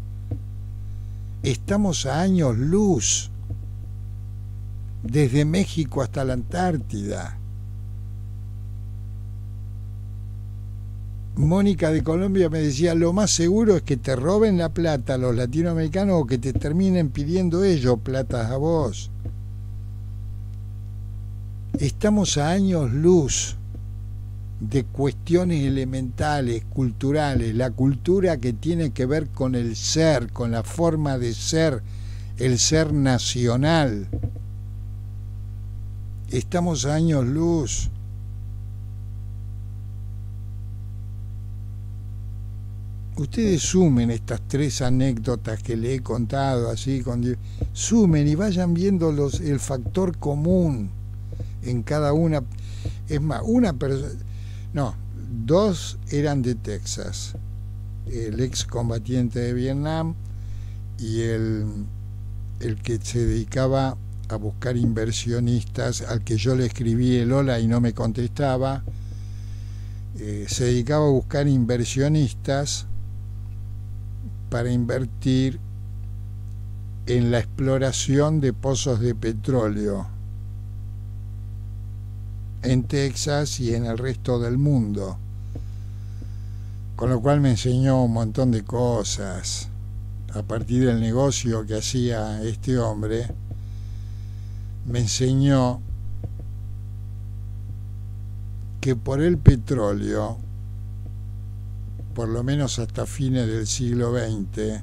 Estamos 1.43 2.05
a 2.05 2.21
años 2.21 2.59
luz, 2.59 3.31
desde 5.03 5.45
México 5.45 6.03
hasta 6.03 6.25
la 6.25 6.35
Antártida. 6.35 7.39
Mónica 11.37 11.91
de 11.91 12.03
Colombia 12.03 12.51
me 12.51 12.59
decía, 12.59 12.97
lo 12.97 13.13
más 13.13 13.31
seguro 13.31 13.77
es 13.77 13.83
que 13.83 13.97
te 13.97 14.17
roben 14.17 14.59
la 14.59 14.71
plata 14.71 15.17
los 15.17 15.37
latinoamericanos 15.37 16.21
o 16.21 16.27
que 16.27 16.37
te 16.37 16.53
terminen 16.53 17.11
pidiendo 17.11 17.63
ellos 17.63 18.01
plata 18.03 18.53
a 18.53 18.57
vos. 18.57 19.11
Estamos 21.79 22.39
a 22.39 22.51
años 22.51 22.91
luz 22.91 23.55
de 24.59 24.83
cuestiones 24.83 25.65
elementales, 25.65 26.65
culturales, 26.65 27.55
la 27.55 27.71
cultura 27.71 28.39
que 28.39 28.53
tiene 28.53 28.91
que 28.91 29.07
ver 29.07 29.29
con 29.29 29.55
el 29.55 29.77
ser, 29.77 30.33
con 30.33 30.51
la 30.51 30.65
forma 30.65 31.19
de 31.19 31.33
ser, 31.35 31.85
el 32.37 32.59
ser 32.59 32.93
nacional. 32.93 34.09
Estamos 36.31 36.85
a 36.85 36.97
años 36.97 37.25
luz. 37.25 37.91
Ustedes 43.17 43.63
sumen 43.63 44.11
estas 44.11 44.41
tres 44.49 44.83
anécdotas 44.83 45.63
que 45.63 45.77
le 45.77 45.95
he 45.95 46.01
contado 46.01 46.71
así, 46.71 47.03
con, 47.03 47.37
sumen 47.73 48.27
y 48.27 48.35
vayan 48.35 48.75
viendo 48.75 49.13
los, 49.13 49.39
el 49.39 49.61
factor 49.61 50.19
común 50.19 50.98
en 51.69 51.83
cada 51.83 52.13
una. 52.13 52.43
Es 53.09 53.21
más, 53.21 53.43
una 53.45 53.73
persona. 53.73 54.13
No, 54.73 54.95
dos 55.45 55.99
eran 56.11 56.43
de 56.43 56.55
Texas. 56.55 57.35
El 58.07 58.41
ex 58.41 58.65
combatiente 58.65 59.39
de 59.41 59.53
Vietnam 59.53 60.15
y 60.99 61.21
el, 61.21 61.67
el 62.61 62.77
que 62.77 62.99
se 62.99 63.25
dedicaba 63.25 63.97
a 64.29 64.37
buscar 64.37 64.77
inversionistas, 64.77 66.03
al 66.03 66.23
que 66.23 66.37
yo 66.37 66.55
le 66.55 66.67
escribí 66.67 67.17
el 67.17 67.33
hola 67.33 67.61
y 67.61 67.67
no 67.67 67.81
me 67.81 67.93
contestaba. 67.93 68.83
Eh, 70.19 70.47
se 70.49 70.65
dedicaba 70.65 71.07
a 71.07 71.11
buscar 71.11 71.47
inversionistas 71.47 72.87
para 74.51 74.71
invertir 74.73 75.61
en 77.07 77.31
la 77.31 77.39
exploración 77.39 78.41
de 78.41 78.53
pozos 78.53 79.01
de 79.01 79.15
petróleo 79.15 80.18
en 82.63 82.85
Texas 82.85 83.61
y 83.61 83.75
en 83.75 83.87
el 83.87 83.99
resto 83.99 84.39
del 84.39 84.59
mundo. 84.59 85.19
Con 86.97 87.11
lo 87.11 87.21
cual 87.21 87.41
me 87.41 87.51
enseñó 87.51 88.05
un 88.05 88.13
montón 88.13 88.51
de 88.51 88.65
cosas. 88.65 89.69
A 90.35 90.43
partir 90.43 90.85
del 90.85 91.01
negocio 91.01 91.65
que 91.65 91.77
hacía 91.77 92.43
este 92.43 92.79
hombre, 92.79 93.29
me 94.87 95.01
enseñó 95.01 95.81
que 98.81 98.95
por 98.95 99.23
el 99.23 99.39
petróleo, 99.39 100.37
por 102.15 102.29
lo 102.29 102.43
menos 102.43 102.79
hasta 102.79 103.07
fines 103.07 103.47
del 103.47 103.67
siglo 103.67 104.13
XX, 104.13 104.83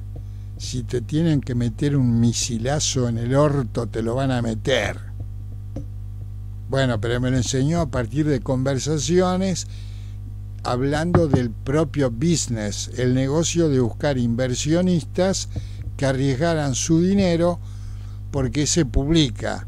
si 0.58 0.82
te 0.82 1.00
tienen 1.02 1.40
que 1.40 1.54
meter 1.54 1.96
un 1.96 2.18
misilazo 2.18 3.08
en 3.08 3.18
el 3.18 3.34
orto, 3.34 3.86
te 3.86 4.02
lo 4.02 4.14
van 4.14 4.30
a 4.30 4.42
meter 4.42 5.15
Bueno, 6.68 7.00
pero 7.00 7.20
me 7.20 7.30
lo 7.30 7.36
enseñó 7.36 7.80
a 7.80 7.90
partir 7.90 8.26
de 8.26 8.40
conversaciones 8.40 9.68
hablando 10.64 11.28
del 11.28 11.50
propio 11.50 12.10
business, 12.10 12.90
el 12.96 13.14
negocio 13.14 13.68
de 13.68 13.78
buscar 13.78 14.18
inversionistas 14.18 15.48
que 15.96 16.06
arriesgaran 16.06 16.74
su 16.74 17.00
dinero 17.00 17.60
porque 18.32 18.66
se 18.66 18.84
publica, 18.84 19.66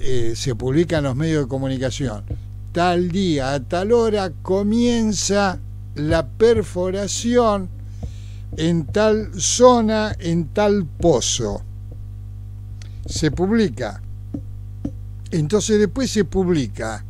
eh, 0.00 0.32
se 0.34 0.56
publica 0.56 0.98
en 0.98 1.04
los 1.04 1.14
medios 1.14 1.44
de 1.44 1.48
comunicación. 1.48 2.24
Tal 2.72 3.10
día, 3.10 3.54
a 3.54 3.60
tal 3.60 3.92
hora, 3.92 4.32
comienza 4.42 5.60
la 5.94 6.26
perforación 6.26 7.68
en 8.56 8.84
tal 8.86 9.30
zona, 9.40 10.14
en 10.18 10.48
tal 10.48 10.86
pozo. 10.86 11.62
Se 13.06 13.30
publica. 13.30 14.02
Entonces 15.30 15.78
después 15.78 16.10
se 16.10 16.24
publica 16.24 17.04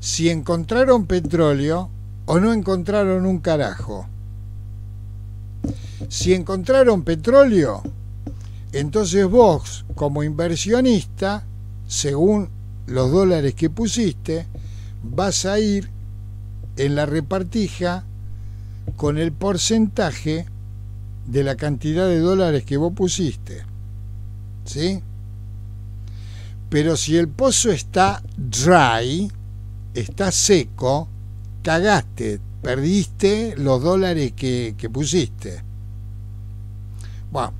si 0.00 0.28
encontraron 0.28 1.06
petróleo 1.06 1.90
o 2.26 2.40
no 2.40 2.52
encontraron 2.52 3.26
un 3.26 3.38
carajo. 3.38 4.06
Si 6.08 6.34
encontraron 6.34 7.02
petróleo, 7.02 7.82
entonces 8.72 9.26
vos, 9.26 9.84
como 9.94 10.22
inversionista, 10.22 11.44
según 11.86 12.48
los 12.86 13.10
dólares 13.10 13.54
que 13.54 13.70
pusiste, 13.70 14.46
vas 15.02 15.46
a 15.46 15.58
ir 15.58 15.88
en 16.76 16.94
la 16.94 17.06
repartija 17.06 18.04
con 18.96 19.18
el 19.18 19.32
porcentaje 19.32 20.46
de 21.26 21.42
la 21.42 21.56
cantidad 21.56 22.06
de 22.06 22.20
dólares 22.20 22.64
que 22.64 22.76
vos 22.76 22.92
pusiste. 22.92 23.64
¿Sí? 24.64 25.00
Pero 26.68 26.96
si 26.96 27.16
el 27.16 27.28
pozo 27.28 27.70
está 27.70 28.22
dry, 28.36 29.30
está 29.94 30.32
seco, 30.32 31.08
cagaste, 31.62 32.40
perdiste 32.62 33.54
los 33.56 33.82
dólares 33.82 34.32
que, 34.32 34.74
pusiste. 34.92 35.62
Bueno, 37.30 37.52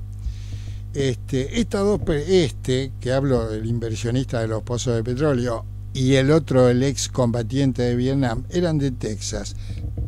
este, 0.94 1.60
estas 1.60 1.82
dos, 1.82 2.00
este, 2.08 2.92
que 3.00 3.12
hablo 3.12 3.48
del 3.48 3.66
inversionista 3.66 4.40
de 4.40 4.48
los 4.48 4.62
pozos 4.62 4.96
de 4.96 5.04
petróleo, 5.04 5.64
y 5.96 6.16
el 6.16 6.30
otro, 6.30 6.68
el 6.68 6.82
ex 6.82 7.08
combatiente 7.08 7.82
de 7.82 7.96
Vietnam, 7.96 8.44
eran 8.50 8.76
de 8.76 8.90
Texas. 8.90 9.56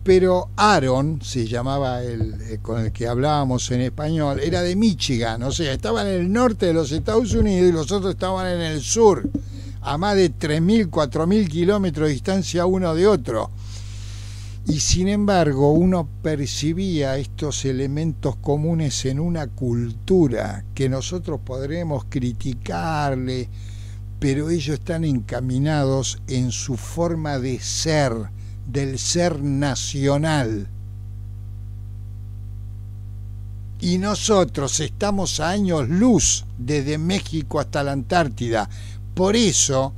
Pero 0.08 0.48
Aaron, 0.56 1.20
se 1.20 1.46
llamaba 1.46 2.02
el 2.02 2.40
eh, 2.40 2.60
con 2.62 2.82
el 2.82 2.92
que 2.92 3.06
hablábamos 3.06 3.70
en 3.72 3.82
español, 3.82 4.40
era 4.40 4.62
de 4.62 4.74
Michigan, 4.74 5.42
o 5.42 5.52
sea, 5.52 5.70
estaban 5.74 6.06
en 6.06 6.14
el 6.14 6.32
norte 6.32 6.64
de 6.64 6.72
los 6.72 6.92
Estados 6.92 7.34
Unidos 7.34 7.68
y 7.68 7.72
los 7.72 7.92
otros 7.92 8.14
estaban 8.14 8.46
en 8.46 8.62
el 8.62 8.80
sur 8.80 9.28
a 9.82 9.98
más 9.98 10.16
de 10.16 10.32
3.000, 10.32 10.88
4.000 10.88 11.48
kilómetros 11.48 12.08
de 12.08 12.14
distancia 12.14 12.64
uno 12.64 12.94
de 12.94 13.06
otro. 13.06 13.50
Y 14.66 14.80
sin 14.80 15.08
embargo 15.08 15.72
uno 15.72 16.08
percibía 16.22 17.18
estos 17.18 17.66
elementos 17.66 18.36
comunes 18.36 19.04
en 19.04 19.20
una 19.20 19.48
cultura 19.48 20.64
que 20.74 20.88
nosotros 20.88 21.40
podremos 21.44 22.06
criticarle, 22.08 23.50
pero 24.18 24.48
ellos 24.48 24.78
están 24.78 25.04
encaminados 25.04 26.22
en 26.28 26.50
su 26.50 26.78
forma 26.78 27.38
de 27.38 27.60
ser, 27.60 28.38
del 28.68 28.98
ser 28.98 29.40
nacional. 29.42 30.68
Y 33.81 33.98
nosotros 33.98 34.81
estamos 34.81 35.40
a 35.40 35.50
años 35.50 35.88
luz 35.88 36.44
desde 36.59 36.98
México 36.98 37.61
hasta 37.61 37.83
la 37.83 37.92
Antártida, 37.92 38.68
por 39.14 39.37
eso 39.37 39.94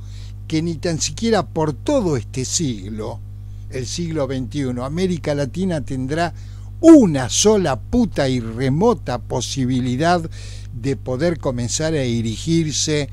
que 0.47 0.61
ni 0.61 0.75
tan 0.75 0.99
siquiera 0.99 1.43
por 1.43 1.73
todo 1.73 2.17
este 2.17 2.45
siglo, 2.45 3.19
el 3.69 3.85
siglo 3.87 4.27
XXI, 4.27 4.81
América 4.83 5.33
Latina 5.33 5.81
tendrá 5.81 6.33
una 6.81 7.29
sola 7.29 7.79
puta 7.79 8.27
y 8.27 8.39
remota 8.39 9.19
posibilidad 9.19 10.21
de 10.73 10.95
poder 10.95 11.39
comenzar 11.39 11.93
a 11.93 12.01
erigirse 12.01 13.09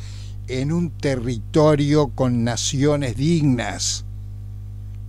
en 0.48 0.72
un 0.72 0.90
territorio 0.90 2.08
con 2.08 2.44
naciones 2.44 3.16
dignas, 3.16 4.04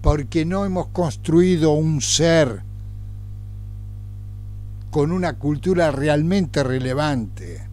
porque 0.02 0.46
no 0.46 0.66
hemos 0.66 0.88
construido 0.88 1.72
un 1.72 2.02
ser 2.02 2.64
con 4.92 5.12
una 5.12 5.34
cultura 5.34 5.92
realmente 5.92 6.64
relevante 6.64 7.70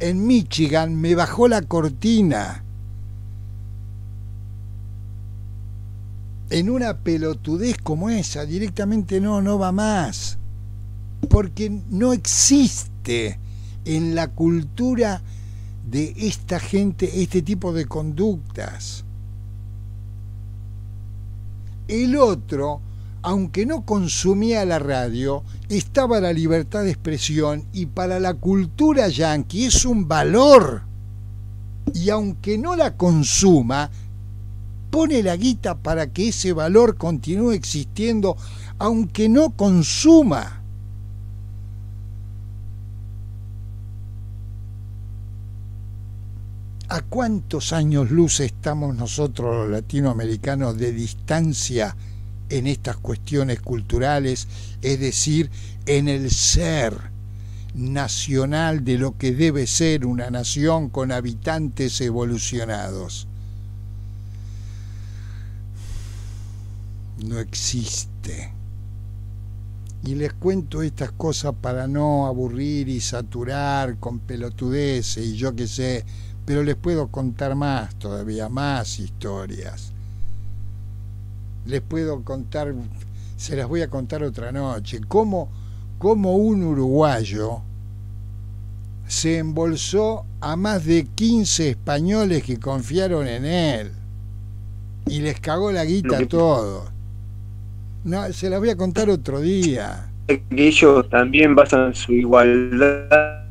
en 0.00 0.26
Michigan 0.26 0.94
me 0.94 1.14
bajó 1.14 1.48
la 1.48 1.62
cortina. 1.62 2.64
En 6.50 6.70
una 6.70 6.98
pelotudez 6.98 7.76
como 7.82 8.08
esa, 8.08 8.46
directamente 8.46 9.20
no, 9.20 9.42
no 9.42 9.58
va 9.58 9.72
más. 9.72 10.38
Porque 11.28 11.82
no 11.90 12.12
existe 12.12 13.38
en 13.84 14.14
la 14.14 14.28
cultura 14.28 15.22
de 15.84 16.14
esta 16.16 16.60
gente 16.60 17.22
este 17.22 17.42
tipo 17.42 17.72
de 17.72 17.86
conductas. 17.86 19.04
El 21.88 22.16
otro 22.16 22.80
aunque 23.22 23.66
no 23.66 23.84
consumía 23.84 24.64
la 24.64 24.78
radio, 24.78 25.42
estaba 25.68 26.20
la 26.20 26.32
libertad 26.32 26.84
de 26.84 26.90
expresión 26.90 27.64
y 27.72 27.86
para 27.86 28.20
la 28.20 28.34
cultura 28.34 29.08
yanqui 29.08 29.66
es 29.66 29.84
un 29.84 30.06
valor. 30.06 30.82
Y 31.94 32.10
aunque 32.10 32.58
no 32.58 32.76
la 32.76 32.96
consuma, 32.96 33.90
pone 34.90 35.22
la 35.22 35.36
guita 35.36 35.76
para 35.76 36.12
que 36.12 36.28
ese 36.28 36.52
valor 36.52 36.96
continúe 36.96 37.52
existiendo, 37.52 38.36
aunque 38.78 39.28
no 39.28 39.50
consuma. 39.50 40.62
¿A 46.90 47.02
cuántos 47.02 47.74
años 47.74 48.10
luz 48.10 48.40
estamos 48.40 48.96
nosotros 48.96 49.54
los 49.54 49.70
latinoamericanos 49.70 50.78
de 50.78 50.92
distancia 50.92 51.94
en 52.48 52.66
estas 52.66 52.96
cuestiones 52.96 53.60
culturales, 53.60 54.48
es 54.80 54.98
decir, 54.98 55.50
en 55.84 56.08
el 56.08 56.30
ser 56.30 56.94
nacional 57.74 58.84
de 58.84 58.96
lo 58.96 59.18
que 59.18 59.32
debe 59.32 59.66
ser 59.66 60.06
una 60.06 60.30
nación 60.30 60.88
con 60.88 61.12
habitantes 61.12 62.00
evolucionados. 62.00 63.28
No 67.22 67.38
existe. 67.38 68.54
Y 70.04 70.14
les 70.14 70.32
cuento 70.32 70.82
estas 70.82 71.12
cosas 71.12 71.54
para 71.60 71.86
no 71.86 72.26
aburrir 72.26 72.88
y 72.88 73.00
saturar 73.00 73.98
con 73.98 74.20
pelotudeces 74.20 75.26
y 75.26 75.36
yo 75.36 75.54
qué 75.54 75.66
sé, 75.66 76.04
pero 76.48 76.62
les 76.62 76.76
puedo 76.76 77.08
contar 77.08 77.54
más 77.54 77.94
todavía, 77.96 78.48
más 78.48 78.98
historias 78.98 79.92
les 81.68 81.82
puedo 81.82 82.22
contar, 82.24 82.74
se 83.36 83.54
las 83.54 83.68
voy 83.68 83.82
a 83.82 83.88
contar 83.88 84.22
otra 84.22 84.50
noche, 84.50 85.00
cómo, 85.06 85.50
cómo 85.98 86.36
un 86.36 86.64
uruguayo 86.64 87.60
se 89.06 89.38
embolsó 89.38 90.24
a 90.40 90.56
más 90.56 90.84
de 90.86 91.06
15 91.14 91.70
españoles 91.70 92.42
que 92.42 92.58
confiaron 92.58 93.26
en 93.26 93.44
él 93.44 93.92
y 95.06 95.20
les 95.20 95.38
cagó 95.40 95.70
la 95.72 95.84
guita 95.84 96.18
a 96.18 96.26
todos. 96.26 96.90
No, 98.04 98.32
se 98.32 98.48
las 98.48 98.58
voy 98.58 98.70
a 98.70 98.76
contar 98.76 99.10
otro 99.10 99.40
día. 99.40 100.10
Ellos 100.50 101.08
también 101.10 101.54
basan 101.54 101.94
su 101.94 102.12
igualdad 102.12 103.44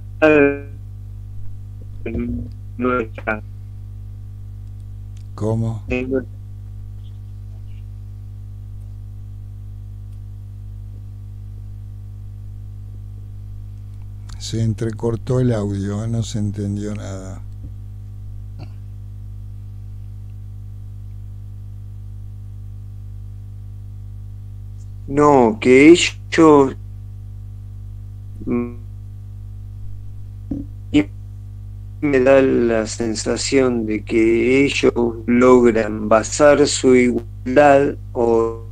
en 2.05 2.56
nuestra. 2.77 3.41
¿Cómo? 5.35 5.83
Se 14.39 14.61
entrecortó 14.61 15.39
el 15.39 15.53
audio, 15.53 16.07
no 16.07 16.23
se 16.23 16.39
entendió 16.39 16.95
nada. 16.95 17.41
No, 25.07 25.57
que 25.59 25.89
ellos 25.89 26.75
me 32.01 32.19
da 32.19 32.41
la 32.41 32.85
sensación 32.85 33.85
de 33.85 34.03
que 34.03 34.65
ellos 34.65 34.93
logran 35.25 36.07
basar 36.07 36.67
su 36.67 36.95
igualdad 36.95 37.95
o 38.13 38.63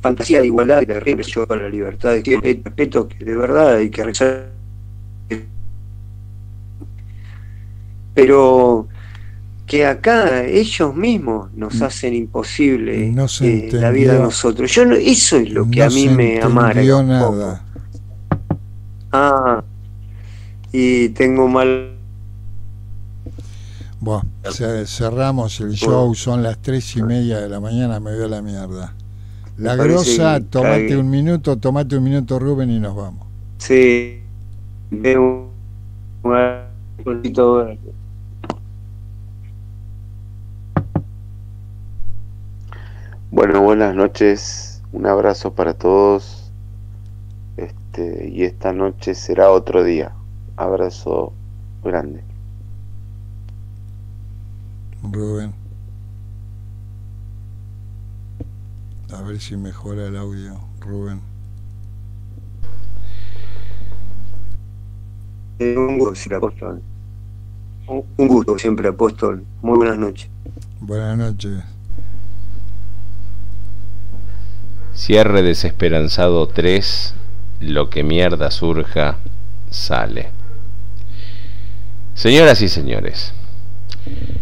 fantasía 0.00 0.40
de 0.40 0.46
igualdad 0.46 0.82
y 0.82 0.86
de 0.86 1.00
respeto 1.00 1.46
para 1.46 1.62
la 1.62 1.68
libertad 1.68 2.14
de 2.14 2.40
respeto 2.40 3.08
que 3.08 3.24
de 3.24 3.36
verdad 3.36 3.76
hay 3.76 3.90
que 3.90 4.04
rezar 4.04 4.54
pero 8.14 8.88
que 9.66 9.86
acá 9.86 10.44
ellos 10.44 10.94
mismos 10.94 11.52
nos 11.54 11.80
mm. 11.80 11.82
hacen 11.82 12.14
imposible 12.14 13.08
eh, 13.08 13.68
la 13.72 13.90
vida 13.90 14.16
a 14.16 14.18
nosotros. 14.18 14.70
Yo 14.70 14.84
no, 14.84 14.94
eso 14.94 15.36
es 15.38 15.50
lo 15.50 15.68
que 15.68 15.82
a 15.82 15.88
mí 15.88 16.08
me 16.08 16.40
amarga. 16.40 17.02
nada. 17.02 17.64
Ah, 19.10 19.64
y 20.76 21.10
tengo 21.10 21.46
mal. 21.46 21.92
Bueno, 24.00 24.28
cerramos 24.86 25.60
el 25.60 25.74
show, 25.74 26.12
son 26.16 26.42
las 26.42 26.58
tres 26.58 26.96
y 26.96 27.02
media 27.02 27.38
de 27.38 27.48
la 27.48 27.60
mañana, 27.60 28.00
me 28.00 28.10
veo 28.10 28.26
la 28.26 28.42
mierda. 28.42 28.92
La 29.56 29.76
grosa, 29.76 30.40
tomate 30.40 30.96
un 30.96 31.08
minuto, 31.08 31.56
tomate 31.58 31.96
un 31.96 32.02
minuto 32.02 32.40
Rubén 32.40 32.72
y 32.72 32.80
nos 32.80 32.96
vamos. 32.96 33.24
Sí, 33.58 34.20
veo 34.90 35.48
un 36.24 37.04
poquito 37.04 37.68
Bueno, 43.30 43.62
buenas 43.62 43.94
noches, 43.94 44.82
un 44.92 45.06
abrazo 45.06 45.54
para 45.54 45.74
todos. 45.74 46.50
Este, 47.56 48.28
y 48.28 48.42
esta 48.42 48.72
noche 48.72 49.14
será 49.14 49.52
otro 49.52 49.84
día. 49.84 50.12
Abrazo 50.56 51.32
grande. 51.82 52.22
Rubén. 55.02 55.52
A 59.12 59.22
ver 59.22 59.40
si 59.40 59.56
mejora 59.56 60.06
el 60.06 60.16
audio, 60.16 60.58
Rubén. 60.80 61.20
Un 65.60 65.98
gusto, 65.98 66.14
siempre, 66.14 66.36
apóstol. 66.36 66.82
Un 67.86 68.28
gusto 68.28 68.58
siempre, 68.58 68.88
apóstol. 68.88 69.44
Muy 69.62 69.76
buenas 69.76 69.98
noches. 69.98 70.28
Buenas 70.80 71.16
noches. 71.16 71.62
Cierre 74.94 75.42
desesperanzado 75.42 76.48
3, 76.48 77.14
lo 77.60 77.90
que 77.90 78.02
mierda 78.02 78.50
surja, 78.50 79.18
sale. 79.70 80.33
Señoras 82.14 82.62
y 82.62 82.68
señores, 82.68 83.34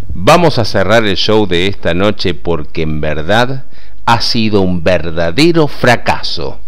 vamos 0.09 0.59
a 0.59 0.65
cerrar 0.67 1.05
el 1.07 1.17
show 1.17 1.47
de 1.47 1.69
esta 1.69 1.95
noche 1.95 2.35
porque 2.35 2.83
en 2.83 3.01
verdad 3.01 3.65
ha 4.05 4.21
sido 4.21 4.61
un 4.61 4.85
verdadero 4.85 5.69
fracaso. 5.69 6.61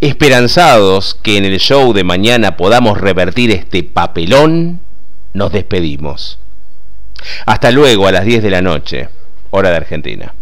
Esperanzados 0.00 1.14
que 1.14 1.36
en 1.36 1.44
el 1.44 1.60
show 1.60 1.92
de 1.92 2.02
mañana 2.02 2.56
podamos 2.56 3.00
revertir 3.00 3.52
este 3.52 3.84
papelón, 3.84 4.80
nos 5.34 5.52
despedimos. 5.52 6.40
Hasta 7.46 7.70
luego 7.70 8.08
a 8.08 8.12
las 8.12 8.24
10 8.24 8.42
de 8.42 8.50
la 8.50 8.62
noche, 8.62 9.08
hora 9.50 9.70
de 9.70 9.76
Argentina. 9.76 10.34